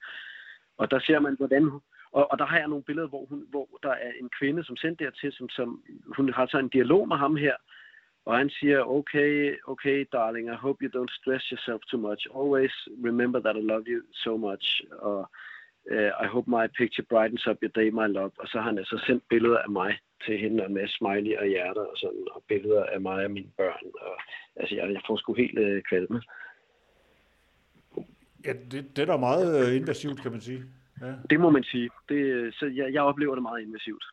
Og 0.78 0.90
der 0.90 1.00
ser 1.00 1.18
man, 1.20 1.36
hvordan 1.36 1.80
og, 2.12 2.30
og 2.30 2.38
der 2.38 2.46
har 2.46 2.58
jeg 2.58 2.68
nogle 2.68 2.84
billeder, 2.84 3.08
hvor, 3.08 3.24
hun, 3.26 3.46
hvor 3.50 3.68
der 3.82 3.90
er 3.90 4.12
en 4.20 4.30
kvinde, 4.38 4.64
som 4.64 4.76
sendte 4.76 5.04
det 5.04 5.14
til, 5.20 5.32
som, 5.32 5.48
som 5.48 5.82
hun 6.16 6.32
har 6.32 6.46
så 6.46 6.58
en 6.58 6.68
dialog 6.68 7.08
med 7.08 7.16
ham 7.16 7.36
her, 7.36 7.56
og 8.24 8.38
han 8.38 8.50
siger, 8.50 8.80
okay, 8.84 9.56
okay, 9.66 10.06
darling, 10.12 10.48
I 10.48 10.56
hope 10.56 10.84
you 10.84 10.90
don't 10.98 11.14
stress 11.20 11.44
yourself 11.44 11.80
too 11.90 12.00
much. 12.00 12.26
Always 12.34 12.72
remember 13.04 13.40
that 13.40 13.56
I 13.56 13.60
love 13.60 13.84
you 13.86 14.02
so 14.12 14.36
much. 14.36 14.82
Og 14.90 15.30
uh, 15.90 16.10
I 16.24 16.26
hope 16.26 16.46
my 16.50 16.66
picture 16.78 17.06
brightens 17.12 17.46
up 17.46 17.56
your 17.62 17.72
day, 17.80 17.90
my 17.90 18.06
love. 18.18 18.32
Og 18.38 18.48
så 18.48 18.58
har 18.58 18.68
han 18.70 18.78
altså 18.78 19.02
sendt 19.06 19.24
billeder 19.28 19.58
af 19.58 19.70
mig 19.70 19.98
til 20.26 20.38
hende, 20.38 20.68
med 20.68 20.88
smiley 20.88 21.36
og 21.36 21.46
hjerter 21.46 21.80
og 21.80 21.96
sådan, 21.96 22.26
og 22.30 22.42
billeder 22.48 22.84
af 22.84 23.00
mig 23.00 23.24
og 23.24 23.30
mine 23.30 23.50
børn. 23.56 23.86
Og, 24.00 24.16
altså, 24.56 24.74
jeg, 24.74 24.92
jeg 24.92 25.02
får 25.06 25.16
sgu 25.16 25.34
helt 25.34 25.58
uh, 25.58 25.82
kvalme. 25.88 26.22
Ja, 28.44 28.52
det, 28.52 28.96
det 28.96 29.02
er 29.02 29.06
da 29.06 29.16
meget 29.16 29.66
uh, 29.66 29.76
invasivt, 29.76 30.22
kan 30.22 30.30
man 30.32 30.40
sige. 30.40 30.62
Ja. 31.02 31.12
Det 31.30 31.40
må 31.40 31.50
man 31.50 31.64
sige. 31.64 31.90
Det, 32.08 32.54
så 32.54 32.66
jeg, 32.66 32.92
jeg 32.92 33.02
oplever 33.02 33.34
det 33.34 33.42
meget 33.42 33.62
invasivt. 33.62 34.04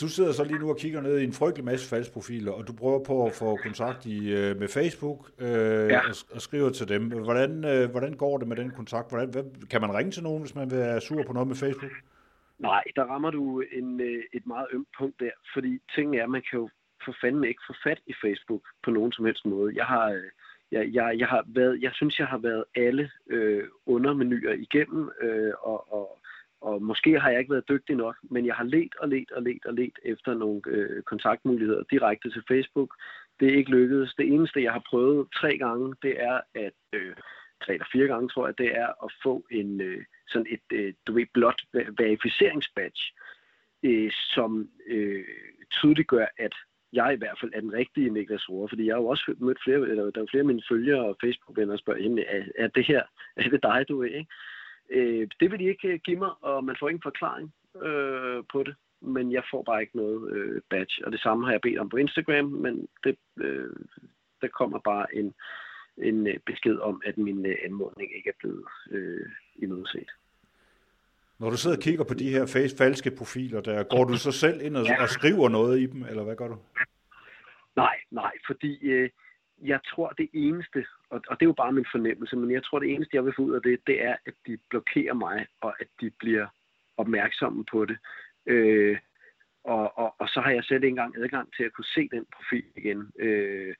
Du 0.00 0.08
sidder 0.08 0.32
så 0.32 0.44
lige 0.44 0.58
nu 0.58 0.68
og 0.70 0.76
kigger 0.76 1.00
ned 1.00 1.18
i 1.18 1.24
en 1.24 1.32
frygtelig 1.32 1.64
masse 1.64 1.88
falsprofiler, 1.88 2.52
og 2.52 2.68
du 2.68 2.72
prøver 2.72 3.04
på 3.04 3.26
at 3.26 3.32
få 3.32 3.56
kontakt 3.56 4.06
i, 4.06 4.32
øh, 4.32 4.56
med 4.60 4.68
Facebook 4.68 5.30
øh, 5.38 5.88
ja. 5.94 5.98
og, 5.98 6.14
og 6.34 6.40
skriver 6.40 6.70
til 6.70 6.88
dem. 6.88 7.08
Hvordan, 7.08 7.64
øh, 7.64 7.90
hvordan 7.90 8.12
går 8.12 8.38
det 8.38 8.48
med 8.48 8.56
den 8.56 8.70
kontakt? 8.70 9.10
Hvordan, 9.10 9.30
hvad, 9.30 9.68
kan 9.70 9.80
man 9.80 9.94
ringe 9.94 10.12
til 10.12 10.22
nogen, 10.22 10.40
hvis 10.42 10.54
man 10.54 10.70
vil 10.70 10.78
være 10.78 11.00
sur 11.00 11.22
på 11.26 11.32
noget 11.32 11.48
med 11.48 11.56
Facebook? 11.56 11.92
Nej, 12.58 12.82
der 12.96 13.04
rammer 13.04 13.30
du 13.30 13.62
en, 13.72 14.00
øh, 14.00 14.22
et 14.32 14.46
meget 14.46 14.66
ømt 14.72 14.88
punkt 14.98 15.20
der, 15.20 15.30
fordi 15.54 15.78
ting 15.94 16.16
er, 16.16 16.22
at 16.22 16.30
man 16.30 16.42
kan 16.50 16.58
jo 16.58 16.68
for 17.04 17.14
fanden 17.20 17.44
ikke 17.44 17.62
få 17.66 17.74
fat 17.84 18.00
i 18.06 18.14
Facebook 18.24 18.62
på 18.84 18.90
nogen 18.90 19.12
som 19.12 19.24
helst 19.24 19.46
måde. 19.46 19.72
Jeg 19.76 19.84
har, 19.84 20.10
øh, 20.10 20.30
jeg, 20.72 20.88
jeg, 20.92 21.18
jeg 21.18 21.28
har 21.28 21.44
været, 21.46 21.82
jeg 21.82 21.90
synes, 21.94 22.18
jeg 22.18 22.26
har 22.26 22.38
været 22.38 22.64
alle 22.74 23.10
øh, 23.30 23.64
undermenuer 23.86 24.52
igennem, 24.52 25.10
øh, 25.20 25.52
og, 25.62 25.92
og 25.92 26.19
og 26.60 26.82
måske 26.82 27.20
har 27.20 27.30
jeg 27.30 27.38
ikke 27.38 27.52
været 27.52 27.68
dygtig 27.68 27.96
nok, 27.96 28.16
men 28.22 28.46
jeg 28.46 28.54
har 28.54 28.64
let 28.64 28.94
og 29.00 29.08
let 29.08 29.30
og 29.32 29.42
let 29.42 29.66
og 29.66 29.74
let 29.74 29.98
efter 30.02 30.34
nogle 30.34 30.60
øh, 30.66 31.02
kontaktmuligheder 31.02 31.82
direkte 31.90 32.30
til 32.30 32.42
Facebook, 32.48 32.94
Det 33.40 33.48
er 33.48 33.56
ikke 33.56 33.70
lykkedes. 33.70 34.14
Det 34.14 34.26
eneste, 34.28 34.62
jeg 34.62 34.72
har 34.72 34.82
prøvet 34.90 35.28
tre 35.34 35.58
gange, 35.58 35.94
det 36.02 36.22
er 36.22 36.40
at, 36.54 36.72
øh, 36.92 37.14
tre 37.64 37.72
eller 37.72 37.86
fire 37.92 38.06
gange 38.06 38.28
tror 38.28 38.46
jeg, 38.46 38.58
det 38.58 38.76
er 38.76 39.04
at 39.04 39.12
få 39.22 39.46
en 39.50 39.80
øh, 39.80 40.04
sådan 40.28 40.46
et, 40.50 40.66
øh, 40.72 40.94
du 41.06 41.12
ved, 41.12 41.26
blot 41.34 41.62
verificeringsbadge, 41.98 43.02
øh, 43.82 44.10
som 44.12 44.68
øh, 44.86 45.24
tydeliggør, 45.70 46.26
at 46.38 46.54
jeg 46.92 47.14
i 47.14 47.16
hvert 47.16 47.38
fald 47.40 47.52
er 47.54 47.60
den 47.60 47.72
rigtige 47.72 48.10
Niklas 48.10 48.48
Rohr, 48.48 48.66
fordi 48.66 48.86
jeg 48.86 48.94
har 48.94 49.02
jo 49.02 49.06
også 49.06 49.34
mødt 49.38 49.62
flere, 49.64 49.88
eller 49.88 50.10
der 50.10 50.22
er 50.22 50.26
flere 50.30 50.40
af 50.40 50.46
mine 50.46 50.62
følgere 50.68 51.04
og 51.04 51.16
Facebook-venner 51.24 51.72
og 51.72 51.78
spørger, 51.78 52.24
er, 52.28 52.42
er 52.58 52.68
det 52.68 52.86
her, 52.86 53.02
er 53.36 53.48
det 53.48 53.62
dig, 53.62 53.84
du 53.88 54.02
er, 54.02 54.06
ikke? 54.06 54.30
Øh, 54.90 55.28
det 55.40 55.50
vil 55.50 55.58
de 55.58 55.64
ikke 55.64 55.88
øh, 55.88 56.00
give 56.04 56.18
mig, 56.18 56.30
og 56.40 56.64
man 56.64 56.76
får 56.80 56.88
ingen 56.88 57.02
forklaring 57.02 57.54
øh, 57.82 58.44
på 58.52 58.62
det, 58.62 58.74
men 59.00 59.32
jeg 59.32 59.42
får 59.50 59.62
bare 59.62 59.80
ikke 59.80 59.96
noget 59.96 60.32
øh, 60.32 60.60
badge, 60.70 61.06
og 61.06 61.12
det 61.12 61.20
samme 61.20 61.44
har 61.44 61.52
jeg 61.52 61.60
bedt 61.60 61.78
om 61.78 61.88
på 61.88 61.96
Instagram, 61.96 62.44
men 62.44 62.88
det, 63.04 63.16
øh, 63.40 63.70
der 64.42 64.48
kommer 64.48 64.78
bare 64.78 65.06
en, 65.14 65.34
en 65.96 66.26
øh, 66.26 66.38
besked 66.46 66.78
om, 66.78 67.02
at 67.04 67.18
min 67.18 67.46
øh, 67.46 67.56
anmodning 67.64 68.16
ikke 68.16 68.28
er 68.28 68.38
blevet 68.38 68.64
øh, 68.90 69.26
imødeset. 69.56 70.10
Når 71.38 71.50
du 71.50 71.56
sidder 71.56 71.76
og 71.76 71.82
kigger 71.82 72.04
på 72.04 72.14
de 72.14 72.30
her 72.30 72.46
face, 72.46 72.76
falske 72.76 73.10
profiler, 73.10 73.60
der 73.60 73.82
går 73.82 74.04
du 74.04 74.16
så 74.16 74.32
selv 74.32 74.62
ind 74.62 74.76
og, 74.76 74.84
ja. 74.86 75.02
og 75.02 75.08
skriver 75.08 75.48
noget 75.48 75.80
i 75.80 75.86
dem, 75.86 76.02
eller 76.02 76.22
hvad 76.24 76.36
gør 76.36 76.48
du? 76.48 76.58
Nej, 77.76 77.96
nej, 78.10 78.32
fordi 78.46 78.78
øh, 78.82 79.10
jeg 79.64 79.80
tror 79.90 80.08
det 80.08 80.28
eneste, 80.32 80.86
og, 81.10 81.20
og 81.28 81.40
det 81.40 81.46
er 81.46 81.50
jo 81.50 81.62
bare 81.62 81.72
min 81.72 81.86
fornemmelse, 81.92 82.36
men 82.36 82.50
jeg 82.50 82.64
tror 82.64 82.78
det 82.78 82.90
eneste, 82.94 83.16
jeg 83.16 83.24
vil 83.24 83.32
få 83.36 83.42
ud 83.42 83.54
af 83.54 83.62
det, 83.62 83.80
det 83.86 84.04
er, 84.04 84.16
at 84.26 84.34
de 84.46 84.58
blokerer 84.70 85.14
mig, 85.14 85.46
og 85.60 85.74
at 85.80 85.86
de 86.00 86.10
bliver 86.18 86.46
opmærksomme 86.96 87.64
på 87.64 87.84
det. 87.84 87.98
Øh, 88.46 88.98
og, 89.64 89.98
og, 89.98 90.14
og 90.18 90.28
så 90.28 90.40
har 90.40 90.50
jeg 90.50 90.64
selv 90.64 90.84
ikke 90.84 90.88
engang 90.88 91.16
adgang 91.18 91.52
til 91.56 91.64
at 91.64 91.72
kunne 91.72 91.92
se 91.94 92.08
den 92.12 92.26
profil 92.36 92.64
igen. 92.76 93.10
Øh, 93.18 93.74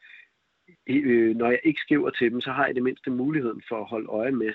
øh, 0.88 1.36
når 1.36 1.50
jeg 1.50 1.60
ikke 1.64 1.80
skriver 1.80 2.10
til 2.10 2.30
dem, 2.30 2.40
så 2.40 2.52
har 2.52 2.66
jeg 2.66 2.74
det 2.74 2.82
mindste 2.82 3.10
muligheden 3.10 3.62
for 3.68 3.80
at 3.80 3.88
holde 3.88 4.08
øje 4.08 4.32
med, 4.32 4.52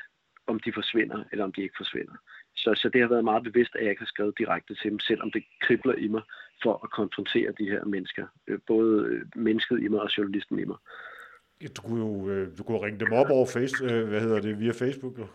om 0.48 0.60
de 0.60 0.74
forsvinder, 0.74 1.24
eller 1.32 1.46
om 1.46 1.51
de 1.53 1.62
ikke 1.62 1.77
forsvinder. 1.77 2.15
Så, 2.55 2.75
så 2.75 2.89
det 2.89 3.01
har 3.01 3.08
været 3.08 3.24
meget 3.24 3.44
bevidst, 3.44 3.75
at 3.75 3.82
jeg 3.82 3.89
ikke 3.89 4.01
har 4.01 4.13
skrevet 4.13 4.38
direkte 4.38 4.75
til 4.75 4.91
dem, 4.91 5.00
selvom 5.00 5.32
det 5.32 5.44
kribler 5.62 5.94
i 5.94 6.08
mig 6.08 6.22
for 6.63 6.84
at 6.84 6.91
konfrontere 6.91 7.51
de 7.60 7.70
her 7.70 7.86
mennesker. 7.86 8.27
Øh, 8.48 8.60
både 8.67 9.05
øh, 9.05 9.22
mennesket 9.36 9.84
i 9.84 9.88
mig 9.88 10.01
og 10.01 10.17
journalisten 10.17 10.60
i 10.60 10.65
mig. 10.65 10.77
Du 11.77 11.81
kunne 11.81 12.00
jo 12.00 12.29
øh, 12.29 12.57
du 12.57 12.63
kunne 12.63 12.85
ringe 12.85 13.00
dem 13.00 13.13
op 13.13 13.29
over 13.29 13.45
face, 13.45 13.85
hvad 13.85 14.21
hedder 14.21 14.41
det, 14.41 14.59
via 14.59 14.71
Facebook. 14.71 15.17
Jo. 15.19 15.27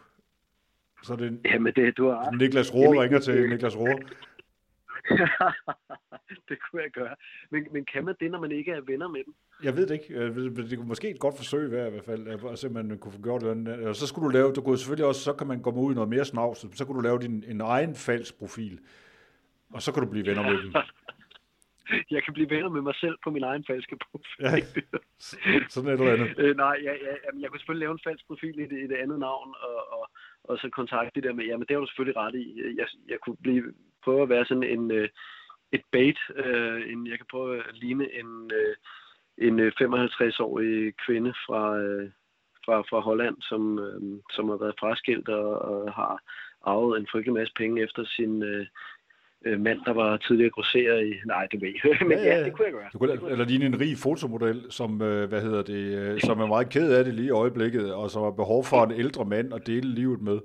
Så 1.02 1.16
det, 1.16 1.40
Jamen 1.44 1.72
det, 1.76 1.96
du 1.96 2.08
har 2.08 2.30
Niklas 2.30 2.74
Rohr 2.74 3.02
ringer 3.02 3.18
til 3.18 3.50
Niklas 3.50 3.76
Rohr. 3.76 4.00
det 6.48 6.58
kunne 6.62 6.82
jeg 6.82 6.90
gøre. 6.90 7.14
Men, 7.50 7.66
men 7.72 7.84
kan 7.84 8.04
man 8.04 8.14
det, 8.20 8.30
når 8.30 8.40
man 8.40 8.52
ikke 8.52 8.72
er 8.72 8.80
venner 8.80 9.08
med 9.08 9.20
dem? 9.24 9.34
Jeg 9.62 9.76
ved 9.76 9.86
det 9.86 9.94
ikke. 9.94 10.34
Det 10.70 10.78
kunne 10.78 10.88
måske 10.88 11.10
et 11.10 11.18
godt 11.18 11.36
forsøg 11.36 11.70
være 11.70 11.88
i 11.88 11.90
hvert 11.90 12.04
fald, 12.04 12.28
at 12.52 12.58
simpelthen 12.58 12.98
kunne 12.98 13.12
få 13.12 13.22
gjort 13.22 13.42
det. 13.42 13.68
Og 13.86 13.96
så 13.96 14.06
skulle 14.06 14.24
du 14.24 14.32
lave, 14.32 14.52
du 14.52 14.60
kunne 14.60 14.78
selvfølgelig 14.78 15.06
også, 15.06 15.20
så 15.20 15.32
kan 15.32 15.46
man 15.46 15.62
komme 15.62 15.80
ud 15.80 15.92
i 15.92 15.94
noget 15.94 16.10
mere 16.10 16.24
snavs, 16.24 16.66
så 16.74 16.84
kunne 16.84 16.96
du 16.96 17.02
lave 17.02 17.18
din 17.18 17.44
en 17.48 17.60
egen 17.60 17.94
falsk 17.94 18.38
profil, 18.38 18.80
og 19.72 19.82
så 19.82 19.92
kan 19.92 20.02
du 20.02 20.10
blive 20.10 20.26
venner 20.26 20.42
med 20.42 20.62
dem. 20.62 20.72
jeg 22.14 22.22
kan 22.24 22.34
blive 22.34 22.50
venner 22.50 22.68
med 22.68 22.80
mig 22.80 22.94
selv 22.94 23.16
på 23.24 23.30
min 23.30 23.42
egen 23.42 23.64
falske 23.70 23.96
profil. 24.10 24.40
Ja, 24.40 24.50
sådan 25.68 25.90
et 25.90 26.00
eller 26.00 26.12
andet. 26.12 26.38
øh, 26.42 26.56
nej, 26.56 26.76
jeg, 26.82 26.98
jeg, 27.06 27.16
jeg 27.40 27.48
kunne 27.48 27.60
selvfølgelig 27.60 27.86
lave 27.86 27.92
en 27.92 28.06
falsk 28.06 28.26
profil 28.26 28.58
i 28.58 28.66
det, 28.66 28.78
i 28.84 28.86
det 28.86 28.96
andet 28.96 29.18
navn, 29.18 29.54
og, 29.68 29.92
og, 29.92 30.10
og 30.44 30.58
så 30.58 30.68
kontakte 30.72 31.14
det 31.14 31.24
der 31.24 31.32
med, 31.32 31.44
jamen 31.44 31.66
det 31.66 31.74
har 31.74 31.80
du 31.80 31.86
selvfølgelig 31.86 32.16
ret 32.16 32.34
i. 32.34 32.46
Jeg, 32.78 32.86
jeg 33.08 33.18
kunne 33.20 33.36
blive, 33.42 33.74
prøve 34.04 34.22
at 34.22 34.28
være 34.28 34.44
sådan 34.44 34.68
en, 34.74 34.90
øh, 34.90 35.08
et 35.72 35.82
bait, 35.92 36.18
øh, 36.36 36.92
en, 36.92 37.06
jeg 37.06 37.18
kan 37.18 37.26
prøve 37.30 37.58
at 37.68 37.76
ligne 37.76 38.06
en, 38.20 38.50
øh, 38.54 38.76
en 39.38 39.60
55-årig 39.60 40.66
øh, 40.66 40.92
kvinde 41.06 41.34
fra, 41.46 41.78
øh, 41.78 42.10
fra, 42.64 42.80
fra 42.80 43.00
Holland, 43.00 43.36
som, 43.40 43.78
øh, 43.78 44.00
som 44.30 44.48
har 44.48 44.56
været 44.56 44.80
fraskilt 44.80 45.28
og, 45.28 45.58
og 45.58 45.94
har 45.94 46.22
arvet 46.62 46.98
en 46.98 47.08
frygtelig 47.12 47.34
masse 47.34 47.52
penge 47.56 47.82
efter 47.82 48.04
sin 48.04 48.42
øh, 48.42 48.66
øh 49.46 49.60
mand, 49.60 49.80
der 49.84 49.92
var 49.92 50.16
tidligere 50.16 50.50
grosserer 50.50 50.98
i... 51.00 51.14
Nej, 51.26 51.46
det 51.46 51.60
ved 51.60 51.68
jeg. 51.84 51.96
Men 52.08 52.18
ja, 52.18 52.36
ja, 52.36 52.44
det 52.44 52.52
kunne 52.52 52.64
jeg 52.64 52.72
gøre. 52.72 52.88
Du 52.92 52.98
kunne, 52.98 53.30
eller 53.30 53.44
ligne 53.44 53.66
en 53.66 53.80
rig 53.80 53.98
fotomodel, 53.98 54.66
som, 54.70 55.02
øh, 55.02 55.28
hvad 55.28 55.42
hedder 55.42 55.62
det, 55.62 56.22
som 56.22 56.40
er 56.40 56.46
meget 56.46 56.70
ked 56.70 56.92
af 56.92 57.04
det 57.04 57.14
lige 57.14 57.26
i 57.26 57.30
øjeblikket, 57.30 57.94
og 57.94 58.10
som 58.10 58.22
har 58.22 58.30
behov 58.30 58.64
for 58.64 58.84
en 58.84 58.92
ældre 58.92 59.24
mand 59.24 59.54
at 59.54 59.66
dele 59.66 59.94
livet 59.94 60.20
med. 60.20 60.38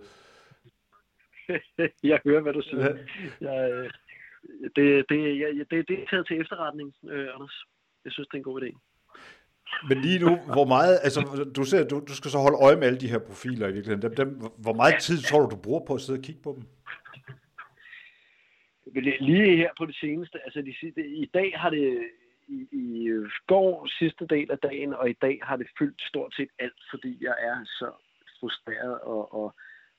jeg 2.11 2.19
hører, 2.25 2.41
hvad 2.41 2.53
du 2.53 2.61
siger. 2.61 2.95
Ja. 3.41 3.51
Jeg, 3.51 3.89
det, 4.75 5.05
det, 5.09 5.39
jeg, 5.39 5.49
det, 5.71 5.87
det 5.87 5.99
er 5.99 6.05
taget 6.09 6.27
til 6.27 6.41
efterretning, 6.41 6.93
øh, 7.09 7.27
Anders. 7.35 7.65
Jeg 8.05 8.11
synes, 8.11 8.27
det 8.27 8.33
er 8.33 8.37
en 8.37 8.43
god 8.43 8.61
idé. 8.61 8.77
Men 9.89 9.97
lige 10.01 10.19
nu, 10.19 10.37
hvor 10.53 10.65
meget, 10.65 10.99
altså 11.03 11.49
du, 11.55 11.63
ser, 11.63 11.87
du, 11.87 12.03
du 12.07 12.15
skal 12.15 12.31
så 12.31 12.37
holde 12.37 12.57
øje 12.57 12.75
med 12.75 12.87
alle 12.87 12.99
de 12.99 13.07
her 13.07 13.19
profiler 13.19 13.67
i 13.67 13.71
virkeligheden. 13.71 14.01
Dem, 14.01 14.15
dem, 14.15 14.41
hvor 14.57 14.73
meget 14.73 14.95
tid 15.01 15.17
tror 15.21 15.39
du, 15.41 15.55
du 15.55 15.55
bruger 15.55 15.85
på 15.87 15.93
at 15.93 16.01
sidde 16.01 16.19
og 16.19 16.23
kigge 16.23 16.41
på 16.41 16.55
dem? 16.57 16.63
Lige 19.01 19.57
her 19.57 19.69
på 19.77 19.85
det 19.85 19.95
seneste, 19.95 20.39
altså 20.45 20.61
de, 20.61 20.73
i 20.97 21.29
dag 21.33 21.59
har 21.59 21.69
det, 21.69 22.09
i, 22.47 22.67
i 22.71 23.07
øh, 23.07 23.29
går 23.47 23.87
sidste 23.99 24.27
del 24.27 24.51
af 24.51 24.57
dagen, 24.57 24.93
og 24.93 25.09
i 25.09 25.17
dag 25.21 25.39
har 25.43 25.55
det 25.55 25.67
fyldt 25.79 26.01
stort 26.01 26.35
set 26.35 26.49
alt, 26.59 26.81
fordi 26.91 27.17
jeg 27.21 27.35
er 27.39 27.65
så 27.65 27.91
frustreret, 28.39 28.99
og, 29.01 29.33
og, 29.33 29.55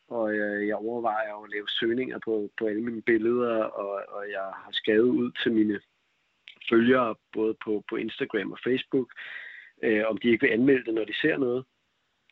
og 0.09 0.35
øh, 0.35 0.67
jeg, 0.69 0.77
overvejer 0.77 1.45
at 1.45 1.51
lave 1.51 1.69
søgninger 1.69 2.19
på, 2.25 2.51
på 2.59 2.67
alle 2.67 2.83
mine 2.83 3.03
billeder, 3.03 3.65
og, 3.65 4.03
og 4.09 4.31
jeg 4.31 4.47
har 4.65 4.71
skrevet 4.73 5.09
ud 5.09 5.31
til 5.43 5.53
mine 5.53 5.81
følgere, 6.71 7.15
både 7.33 7.55
på, 7.65 7.85
på 7.89 7.97
Instagram 7.97 8.53
og 8.53 8.59
Facebook, 8.65 9.13
øh, 9.83 10.05
om 10.07 10.19
de 10.19 10.29
ikke 10.29 10.47
vil 10.47 10.53
anmelde 10.53 10.85
det, 10.85 10.95
når 10.95 11.05
de 11.05 11.15
ser 11.15 11.37
noget. 11.37 11.65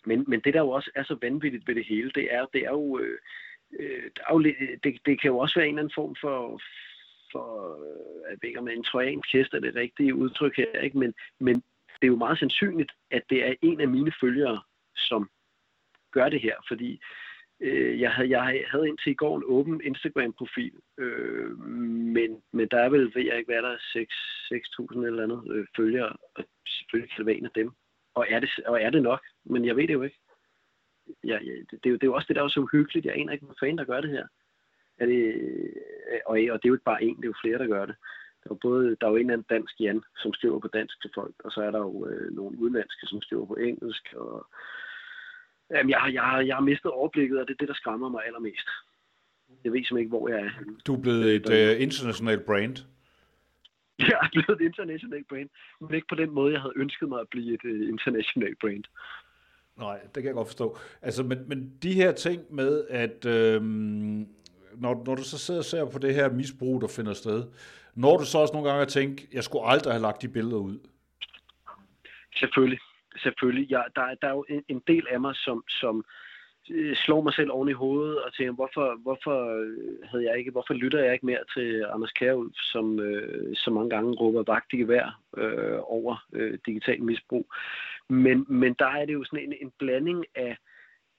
Men, 0.06 0.24
men 0.28 0.40
det, 0.40 0.54
der 0.54 0.60
jo 0.60 0.68
også 0.68 0.90
er 0.94 1.02
så 1.02 1.18
vanvittigt 1.22 1.68
ved 1.68 1.74
det 1.74 1.84
hele, 1.84 2.10
det 2.14 2.34
er, 2.34 2.46
det 2.46 2.62
er 2.62 2.70
jo, 2.70 2.98
øh 2.98 3.18
Øh, 3.80 4.10
det, 4.44 4.54
det, 4.84 4.98
det 5.06 5.20
kan 5.20 5.30
jo 5.30 5.38
også 5.38 5.58
være 5.58 5.68
en 5.68 5.74
eller 5.74 5.82
anden 5.82 5.94
form 5.94 6.16
for, 6.20 6.60
for 7.32 7.46
jeg 8.30 8.38
ved 8.42 8.48
ikke 8.48 8.60
om 8.60 8.68
en 8.68 8.84
trojansk 8.84 9.32
hest 9.32 9.54
er 9.54 9.60
det 9.60 9.74
rigtige 9.74 10.14
udtryk 10.14 10.56
her, 10.56 10.80
ikke? 10.80 10.98
Men, 10.98 11.14
men 11.40 11.54
det 12.00 12.02
er 12.02 12.14
jo 12.14 12.16
meget 12.16 12.38
sandsynligt, 12.38 12.92
at 13.10 13.22
det 13.30 13.48
er 13.48 13.54
en 13.62 13.80
af 13.80 13.88
mine 13.88 14.12
følgere, 14.20 14.62
som 14.96 15.30
gør 16.12 16.28
det 16.28 16.40
her, 16.40 16.56
fordi 16.68 17.00
Øh, 17.60 18.00
jeg, 18.00 18.12
havde, 18.12 18.30
jeg 18.30 18.64
havde 18.70 18.88
indtil 18.88 19.12
i 19.12 19.14
går 19.14 19.36
en 19.36 19.42
åben 19.46 19.80
Instagram-profil, 19.84 20.72
øh, 20.98 21.58
men, 22.16 22.42
men 22.52 22.68
der 22.68 22.78
er 22.78 22.88
vel, 22.88 23.12
ved 23.14 23.22
jeg 23.22 23.38
ikke, 23.38 23.52
hvad 23.52 23.62
der 23.62 23.70
er, 23.70 24.06
6.000 24.94 25.06
eller 25.06 25.22
andet 25.22 25.42
øh, 25.50 25.66
følgere, 25.76 26.12
og 26.34 26.44
selvfølgelig 26.66 27.10
kan 27.10 27.18
det 27.18 27.26
være 27.26 27.36
en 27.36 27.44
af 27.44 27.50
dem. 27.54 27.70
Og 28.14 28.26
er, 28.28 28.40
det, 28.40 28.50
og 28.66 28.82
er 28.82 28.90
det 28.90 29.02
nok? 29.02 29.20
Men 29.44 29.64
jeg 29.64 29.76
ved 29.76 29.88
det 29.88 29.92
jo 29.92 30.02
ikke. 30.02 30.18
Ja, 31.24 31.38
ja, 31.48 31.52
det, 31.52 31.70
det, 31.70 31.86
er 31.86 31.90
jo, 31.90 31.96
det 31.96 32.02
er 32.02 32.06
jo 32.06 32.14
også 32.14 32.26
det, 32.28 32.36
der 32.36 32.42
er 32.42 32.48
så 32.48 32.60
uhyggeligt. 32.60 33.06
Jeg 33.06 33.14
aner 33.16 33.32
ikke, 33.32 33.46
hvad 33.46 33.56
fanden 33.60 33.78
der 33.78 33.84
gør 33.84 34.00
det 34.00 34.10
her. 34.10 34.26
Er 34.98 35.06
det, 35.06 35.34
øh, 35.34 36.20
og, 36.26 36.32
og 36.32 36.56
det 36.58 36.64
er 36.64 36.72
jo 36.72 36.74
ikke 36.74 36.90
bare 36.92 37.04
en, 37.04 37.16
det 37.16 37.24
er 37.24 37.32
jo 37.34 37.42
flere, 37.42 37.58
der 37.58 37.66
gør 37.66 37.86
det. 37.86 37.96
Der 38.44 38.50
er, 38.50 38.54
både, 38.54 38.96
der 39.00 39.06
er 39.06 39.10
jo 39.10 39.16
en 39.16 39.20
eller 39.20 39.32
anden 39.32 39.46
dansk 39.50 39.80
Jan, 39.80 40.02
som 40.16 40.32
skriver 40.32 40.58
på 40.58 40.68
dansk 40.68 41.02
til 41.02 41.10
folk, 41.14 41.34
og 41.44 41.50
så 41.52 41.60
er 41.62 41.70
der 41.70 41.78
jo 41.78 42.06
øh, 42.06 42.34
nogle 42.34 42.58
udenlandske, 42.58 43.06
som 43.06 43.22
skriver 43.22 43.46
på 43.46 43.54
engelsk, 43.54 44.14
og 44.16 44.46
Jamen, 45.70 45.90
jeg, 45.90 45.98
har, 45.98 46.08
jeg, 46.08 46.46
jeg 46.46 46.56
har 46.56 46.62
mistet 46.62 46.90
overblikket, 46.90 47.40
og 47.40 47.46
det 47.48 47.54
er 47.54 47.58
det, 47.58 47.68
der 47.68 47.74
skræmmer 47.74 48.08
mig 48.08 48.22
allermest. 48.26 48.68
Jeg 49.64 49.72
ved 49.72 49.78
simpelthen 49.78 49.98
ikke, 49.98 50.08
hvor 50.08 50.28
jeg 50.28 50.40
er. 50.40 50.50
Du 50.86 50.94
er 50.94 51.02
blevet 51.02 51.34
et 51.36 51.46
uh, 51.46 51.82
internationalt 51.82 52.44
brand. 52.44 52.76
Jeg 54.10 54.18
er 54.22 54.28
blevet 54.32 54.60
et 54.60 54.64
internationalt 54.64 55.28
brand, 55.28 55.48
men 55.80 55.94
ikke 55.94 56.06
på 56.08 56.14
den 56.14 56.30
måde, 56.30 56.52
jeg 56.52 56.60
havde 56.60 56.72
ønsket 56.76 57.08
mig 57.08 57.20
at 57.20 57.28
blive 57.28 57.54
et 57.54 57.64
uh, 57.64 57.88
internationalt 57.88 58.58
brand. 58.58 58.84
Nej, 59.78 60.00
det 60.00 60.14
kan 60.14 60.24
jeg 60.24 60.34
godt 60.34 60.48
forstå. 60.48 60.78
Altså, 61.02 61.22
men, 61.22 61.48
men 61.48 61.72
de 61.82 61.92
her 61.92 62.12
ting 62.12 62.54
med, 62.54 62.84
at 62.90 63.26
øhm, 63.26 64.28
når, 64.76 65.02
når 65.06 65.14
du 65.14 65.22
så 65.22 65.38
sidder 65.38 65.60
og 65.60 65.64
ser 65.64 65.84
på 65.84 65.98
det 65.98 66.14
her 66.14 66.30
misbrug, 66.30 66.80
der 66.80 66.88
finder 66.88 67.12
sted, 67.12 67.44
når 67.94 68.16
du 68.16 68.24
så 68.24 68.38
også 68.38 68.54
nogle 68.54 68.68
gange 68.68 68.82
at 68.82 68.88
tænke, 68.88 69.28
jeg 69.32 69.44
skulle 69.44 69.66
aldrig 69.66 69.92
have 69.92 70.02
lagt 70.02 70.22
de 70.22 70.28
billeder 70.28 70.56
ud? 70.56 70.78
Selvfølgelig 72.36 72.78
selvfølgelig. 73.22 73.70
Jeg, 73.70 73.84
der, 73.96 74.14
der 74.22 74.28
er 74.28 74.32
jo 74.32 74.44
en, 74.48 74.62
en 74.68 74.82
del 74.86 75.06
af 75.10 75.20
mig, 75.20 75.34
som, 75.36 75.64
som 75.68 76.04
øh, 76.70 76.96
slår 76.96 77.20
mig 77.22 77.34
selv 77.34 77.50
oven 77.52 77.68
i 77.68 77.80
hovedet 77.82 78.22
og 78.22 78.34
tænker, 78.34 78.52
hvorfor, 78.52 79.02
hvorfor, 79.02 79.38
øh, 79.60 80.08
havde 80.10 80.24
jeg 80.24 80.38
ikke, 80.38 80.50
hvorfor 80.50 80.74
lytter 80.74 81.04
jeg 81.04 81.12
ikke 81.12 81.26
mere 81.26 81.44
til 81.54 81.84
Anders 81.94 82.12
Kjærulf, 82.12 82.56
som 82.72 83.00
øh, 83.00 83.56
så 83.56 83.70
mange 83.70 83.90
gange 83.90 84.12
råber 84.12 84.42
vagt 84.46 84.72
i 84.72 84.76
gevær 84.76 85.20
øh, 85.36 85.78
over 85.82 86.24
øh, 86.32 86.58
digital 86.66 87.02
misbrug. 87.02 87.46
Men, 88.08 88.46
men 88.48 88.74
der 88.78 88.86
er 88.86 89.06
det 89.06 89.12
jo 89.12 89.24
sådan 89.24 89.44
en, 89.44 89.54
en 89.60 89.72
blanding 89.78 90.24
af, 90.34 90.56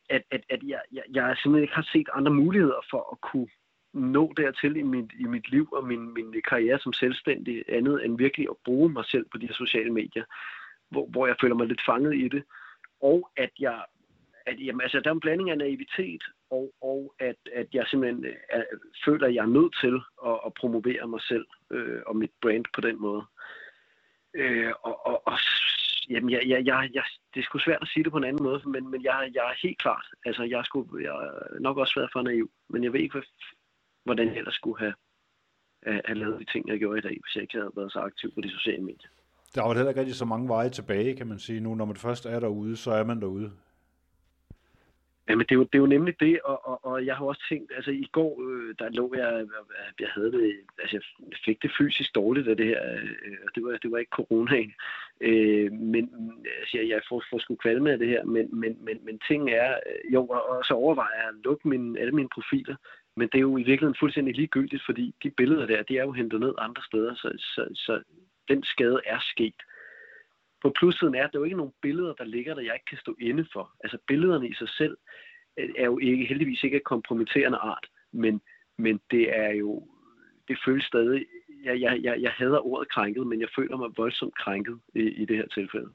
at, 0.10 0.24
at, 0.32 0.44
at 0.50 0.64
jeg, 0.64 0.82
jeg, 0.92 1.04
jeg 1.14 1.36
simpelthen 1.38 1.64
ikke 1.64 1.76
har 1.76 1.90
set 1.92 2.10
andre 2.14 2.32
muligheder 2.32 2.86
for 2.90 3.10
at 3.12 3.22
kunne 3.22 3.48
nå 3.94 4.34
dertil 4.38 4.76
i 4.76 4.82
mit, 4.82 5.12
i 5.20 5.24
mit 5.24 5.50
liv 5.50 5.70
og 5.72 5.88
min, 5.88 6.14
min 6.14 6.42
karriere 6.50 6.80
som 6.80 6.94
selvstændig, 6.94 7.64
andet 7.68 8.06
end 8.06 8.18
virkelig 8.18 8.48
at 8.50 8.58
bruge 8.66 8.90
mig 8.90 9.06
selv 9.06 9.26
på 9.32 9.38
de 9.38 9.48
her 9.48 9.54
sociale 9.54 9.94
medier 9.94 10.24
hvor, 10.90 11.06
hvor 11.06 11.28
jeg 11.28 11.36
føler 11.42 11.56
mig 11.56 11.68
lidt 11.68 11.86
fanget 11.86 12.16
i 12.16 12.28
det, 12.28 12.44
og 13.02 13.30
at 13.38 13.52
jeg 13.60 13.84
at 14.48 14.66
jamen, 14.66 14.82
altså, 14.82 15.00
der 15.00 15.10
er 15.10 15.14
en 15.14 15.20
blanding 15.20 15.50
af 15.50 15.58
naivitet, 15.58 16.24
og, 16.50 16.74
og 16.82 17.14
at, 17.20 17.36
at 17.54 17.68
jeg 17.74 17.86
simpelthen 17.88 18.26
øh, 18.26 18.36
er, 18.50 18.64
føler, 19.06 19.28
at 19.28 19.36
jeg 19.36 19.42
er 19.42 19.56
nødt 19.58 19.76
til 19.82 19.96
at, 20.26 20.40
at 20.46 20.54
promovere 20.54 21.08
mig 21.08 21.22
selv 21.22 21.46
øh, 21.72 22.02
og 22.06 22.16
mit 22.16 22.32
brand 22.42 22.66
på 22.74 22.82
den 22.82 23.02
måde. 23.02 23.24
Øh, 24.34 24.72
og, 24.82 25.06
og, 25.08 25.28
og 25.28 25.38
Jamen, 26.10 26.30
jeg, 26.30 26.42
jeg, 26.48 26.66
jeg, 26.66 26.90
jeg, 26.94 27.04
det 27.34 27.40
er 27.40 27.44
sgu 27.44 27.60
svært 27.60 27.82
at 27.82 27.88
sige 27.88 28.04
det 28.04 28.12
på 28.12 28.18
en 28.18 28.24
anden 28.24 28.44
måde, 28.44 28.62
men, 28.70 28.92
men 28.92 29.04
jeg, 29.04 29.32
jeg 29.34 29.44
er 29.52 29.58
helt 29.64 29.80
klart, 29.80 30.06
altså 30.26 30.44
jeg, 30.44 30.62
skulle, 30.66 31.04
jeg 31.04 31.16
er 31.28 31.60
nok 31.60 31.78
også 31.78 31.94
været 32.00 32.10
for 32.14 32.22
naiv, 32.22 32.50
men 32.70 32.84
jeg 32.84 32.94
ved 32.94 33.00
ikke, 33.00 33.24
hvordan 34.04 34.28
jeg 34.28 34.38
ellers 34.38 34.54
skulle 34.54 34.80
have, 34.80 34.96
have 36.06 36.18
lavet 36.18 36.40
de 36.40 36.46
ting, 36.46 36.68
jeg 36.70 36.80
gjorde 36.80 36.98
i 36.98 37.02
dag, 37.02 37.18
hvis 37.24 37.36
jeg 37.36 37.42
ikke 37.42 37.58
havde 37.58 37.72
været 37.76 37.92
så 37.92 38.00
aktiv 38.00 38.32
på 38.34 38.42
de 38.42 38.50
sociale 38.50 38.84
medier. 38.84 39.10
Der 39.56 39.62
var 39.62 39.74
heller 39.74 39.90
ikke 39.90 40.00
rigtig 40.00 40.16
så 40.16 40.26
mange 40.26 40.48
veje 40.48 40.70
tilbage, 40.70 41.16
kan 41.16 41.28
man 41.28 41.40
sige. 41.40 41.60
Nu, 41.60 41.76
når 41.76 41.86
man 41.86 41.96
først 41.96 42.26
er 42.26 42.40
derude, 42.40 42.76
så 42.78 42.92
er 42.92 43.04
man 43.04 43.22
derude. 43.22 43.52
Jamen, 45.30 45.46
det 45.46 45.52
er, 45.52 45.56
jo, 45.56 45.64
det 45.64 45.76
er 45.76 45.80
jo 45.80 45.86
nemlig 45.86 46.20
det, 46.20 46.42
og, 46.42 46.68
og, 46.68 46.86
og 46.86 47.06
jeg 47.06 47.16
har 47.16 47.26
også 47.26 47.46
tænkt, 47.50 47.72
altså 47.76 47.92
i 47.92 48.08
går, 48.12 48.32
øh, 48.50 48.76
der 48.80 48.90
lå 48.90 49.14
jeg, 49.16 49.42
øh, 49.42 49.48
jeg 50.00 50.10
havde 50.10 50.32
det, 50.32 50.56
altså 50.80 50.96
jeg 50.96 51.38
fik 51.46 51.62
det 51.62 51.72
fysisk 51.78 52.16
dårligt 52.16 52.48
af 52.48 52.58
det 52.58 52.66
her, 52.66 52.94
øh, 52.94 53.38
og 53.46 53.56
det 53.56 53.64
var, 53.64 53.78
det 53.78 53.92
var 53.92 53.98
ikke 53.98 54.10
coronaen, 54.10 54.74
øh, 55.22 55.72
men 55.72 56.04
altså, 56.60 56.78
jeg, 56.78 56.90
jeg 56.90 57.02
får, 57.10 57.24
får 57.30 57.38
sgu 57.40 57.56
kvalme 57.56 57.92
af 57.92 57.98
det 57.98 58.08
her, 58.08 58.24
men, 58.24 58.60
men, 58.60 58.78
men, 58.86 59.06
men 59.06 59.20
ting 59.28 59.50
er, 59.50 59.74
øh, 59.74 60.14
jo, 60.14 60.26
og, 60.26 60.50
og 60.50 60.66
så 60.66 60.74
overvejer 60.74 61.16
jeg 61.20 61.28
at 61.28 61.44
lukke 61.44 61.68
mine, 61.68 62.00
alle 62.00 62.12
mine 62.12 62.30
profiler, 62.30 62.76
men 63.16 63.28
det 63.28 63.36
er 63.38 63.48
jo 63.50 63.58
i 63.58 63.64
virkeligheden 63.64 64.00
fuldstændig 64.00 64.36
ligegyldigt, 64.36 64.84
fordi 64.86 65.16
de 65.24 65.30
billeder 65.30 65.66
der, 65.66 65.84
de 65.84 65.98
er 65.98 66.04
jo 66.04 66.12
hentet 66.12 66.40
ned 66.40 66.54
andre 66.58 66.84
steder, 66.84 67.16
så, 67.16 67.30
så, 67.38 67.68
så 67.74 68.02
den 68.48 68.64
skade 68.64 69.02
er 69.06 69.20
sket. 69.20 69.62
På 70.66 70.72
plussiden 70.80 71.16
er, 71.16 71.24
at 71.24 71.30
der 71.34 71.40
jo 71.40 71.44
ikke 71.44 71.58
nogen 71.58 71.74
billeder, 71.82 72.14
der 72.14 72.24
ligger, 72.24 72.54
der 72.54 72.62
jeg 72.62 72.74
ikke 72.74 72.90
kan 72.90 72.98
stå 72.98 73.16
inde 73.20 73.46
for. 73.54 73.72
Altså 73.84 73.98
billederne 74.08 74.48
i 74.50 74.54
sig 74.54 74.70
selv 74.70 74.98
øh, 75.60 75.70
er 75.78 75.86
jo 75.86 75.98
ikke, 76.00 76.26
heldigvis 76.26 76.64
ikke 76.64 76.76
af 76.76 76.84
kompromitterende 76.84 77.58
art, 77.58 77.86
men, 78.12 78.42
men 78.78 79.00
det 79.12 79.38
er 79.38 79.52
jo, 79.52 79.88
det 80.48 80.58
føles 80.66 80.86
stadig, 80.86 81.26
jeg, 81.64 81.82
jeg, 81.82 82.00
jeg, 82.04 82.22
jeg 82.22 82.32
hader 82.32 82.66
ordet 82.66 82.90
krænket, 82.90 83.28
men 83.28 83.42
jeg 83.42 83.50
føler 83.56 83.78
mig 83.78 83.90
voldsomt 83.98 84.38
krænket 84.38 84.80
i, 84.96 85.00
i 85.00 85.26
det 85.26 85.38
her 85.38 85.48
tilfælde 85.48 85.90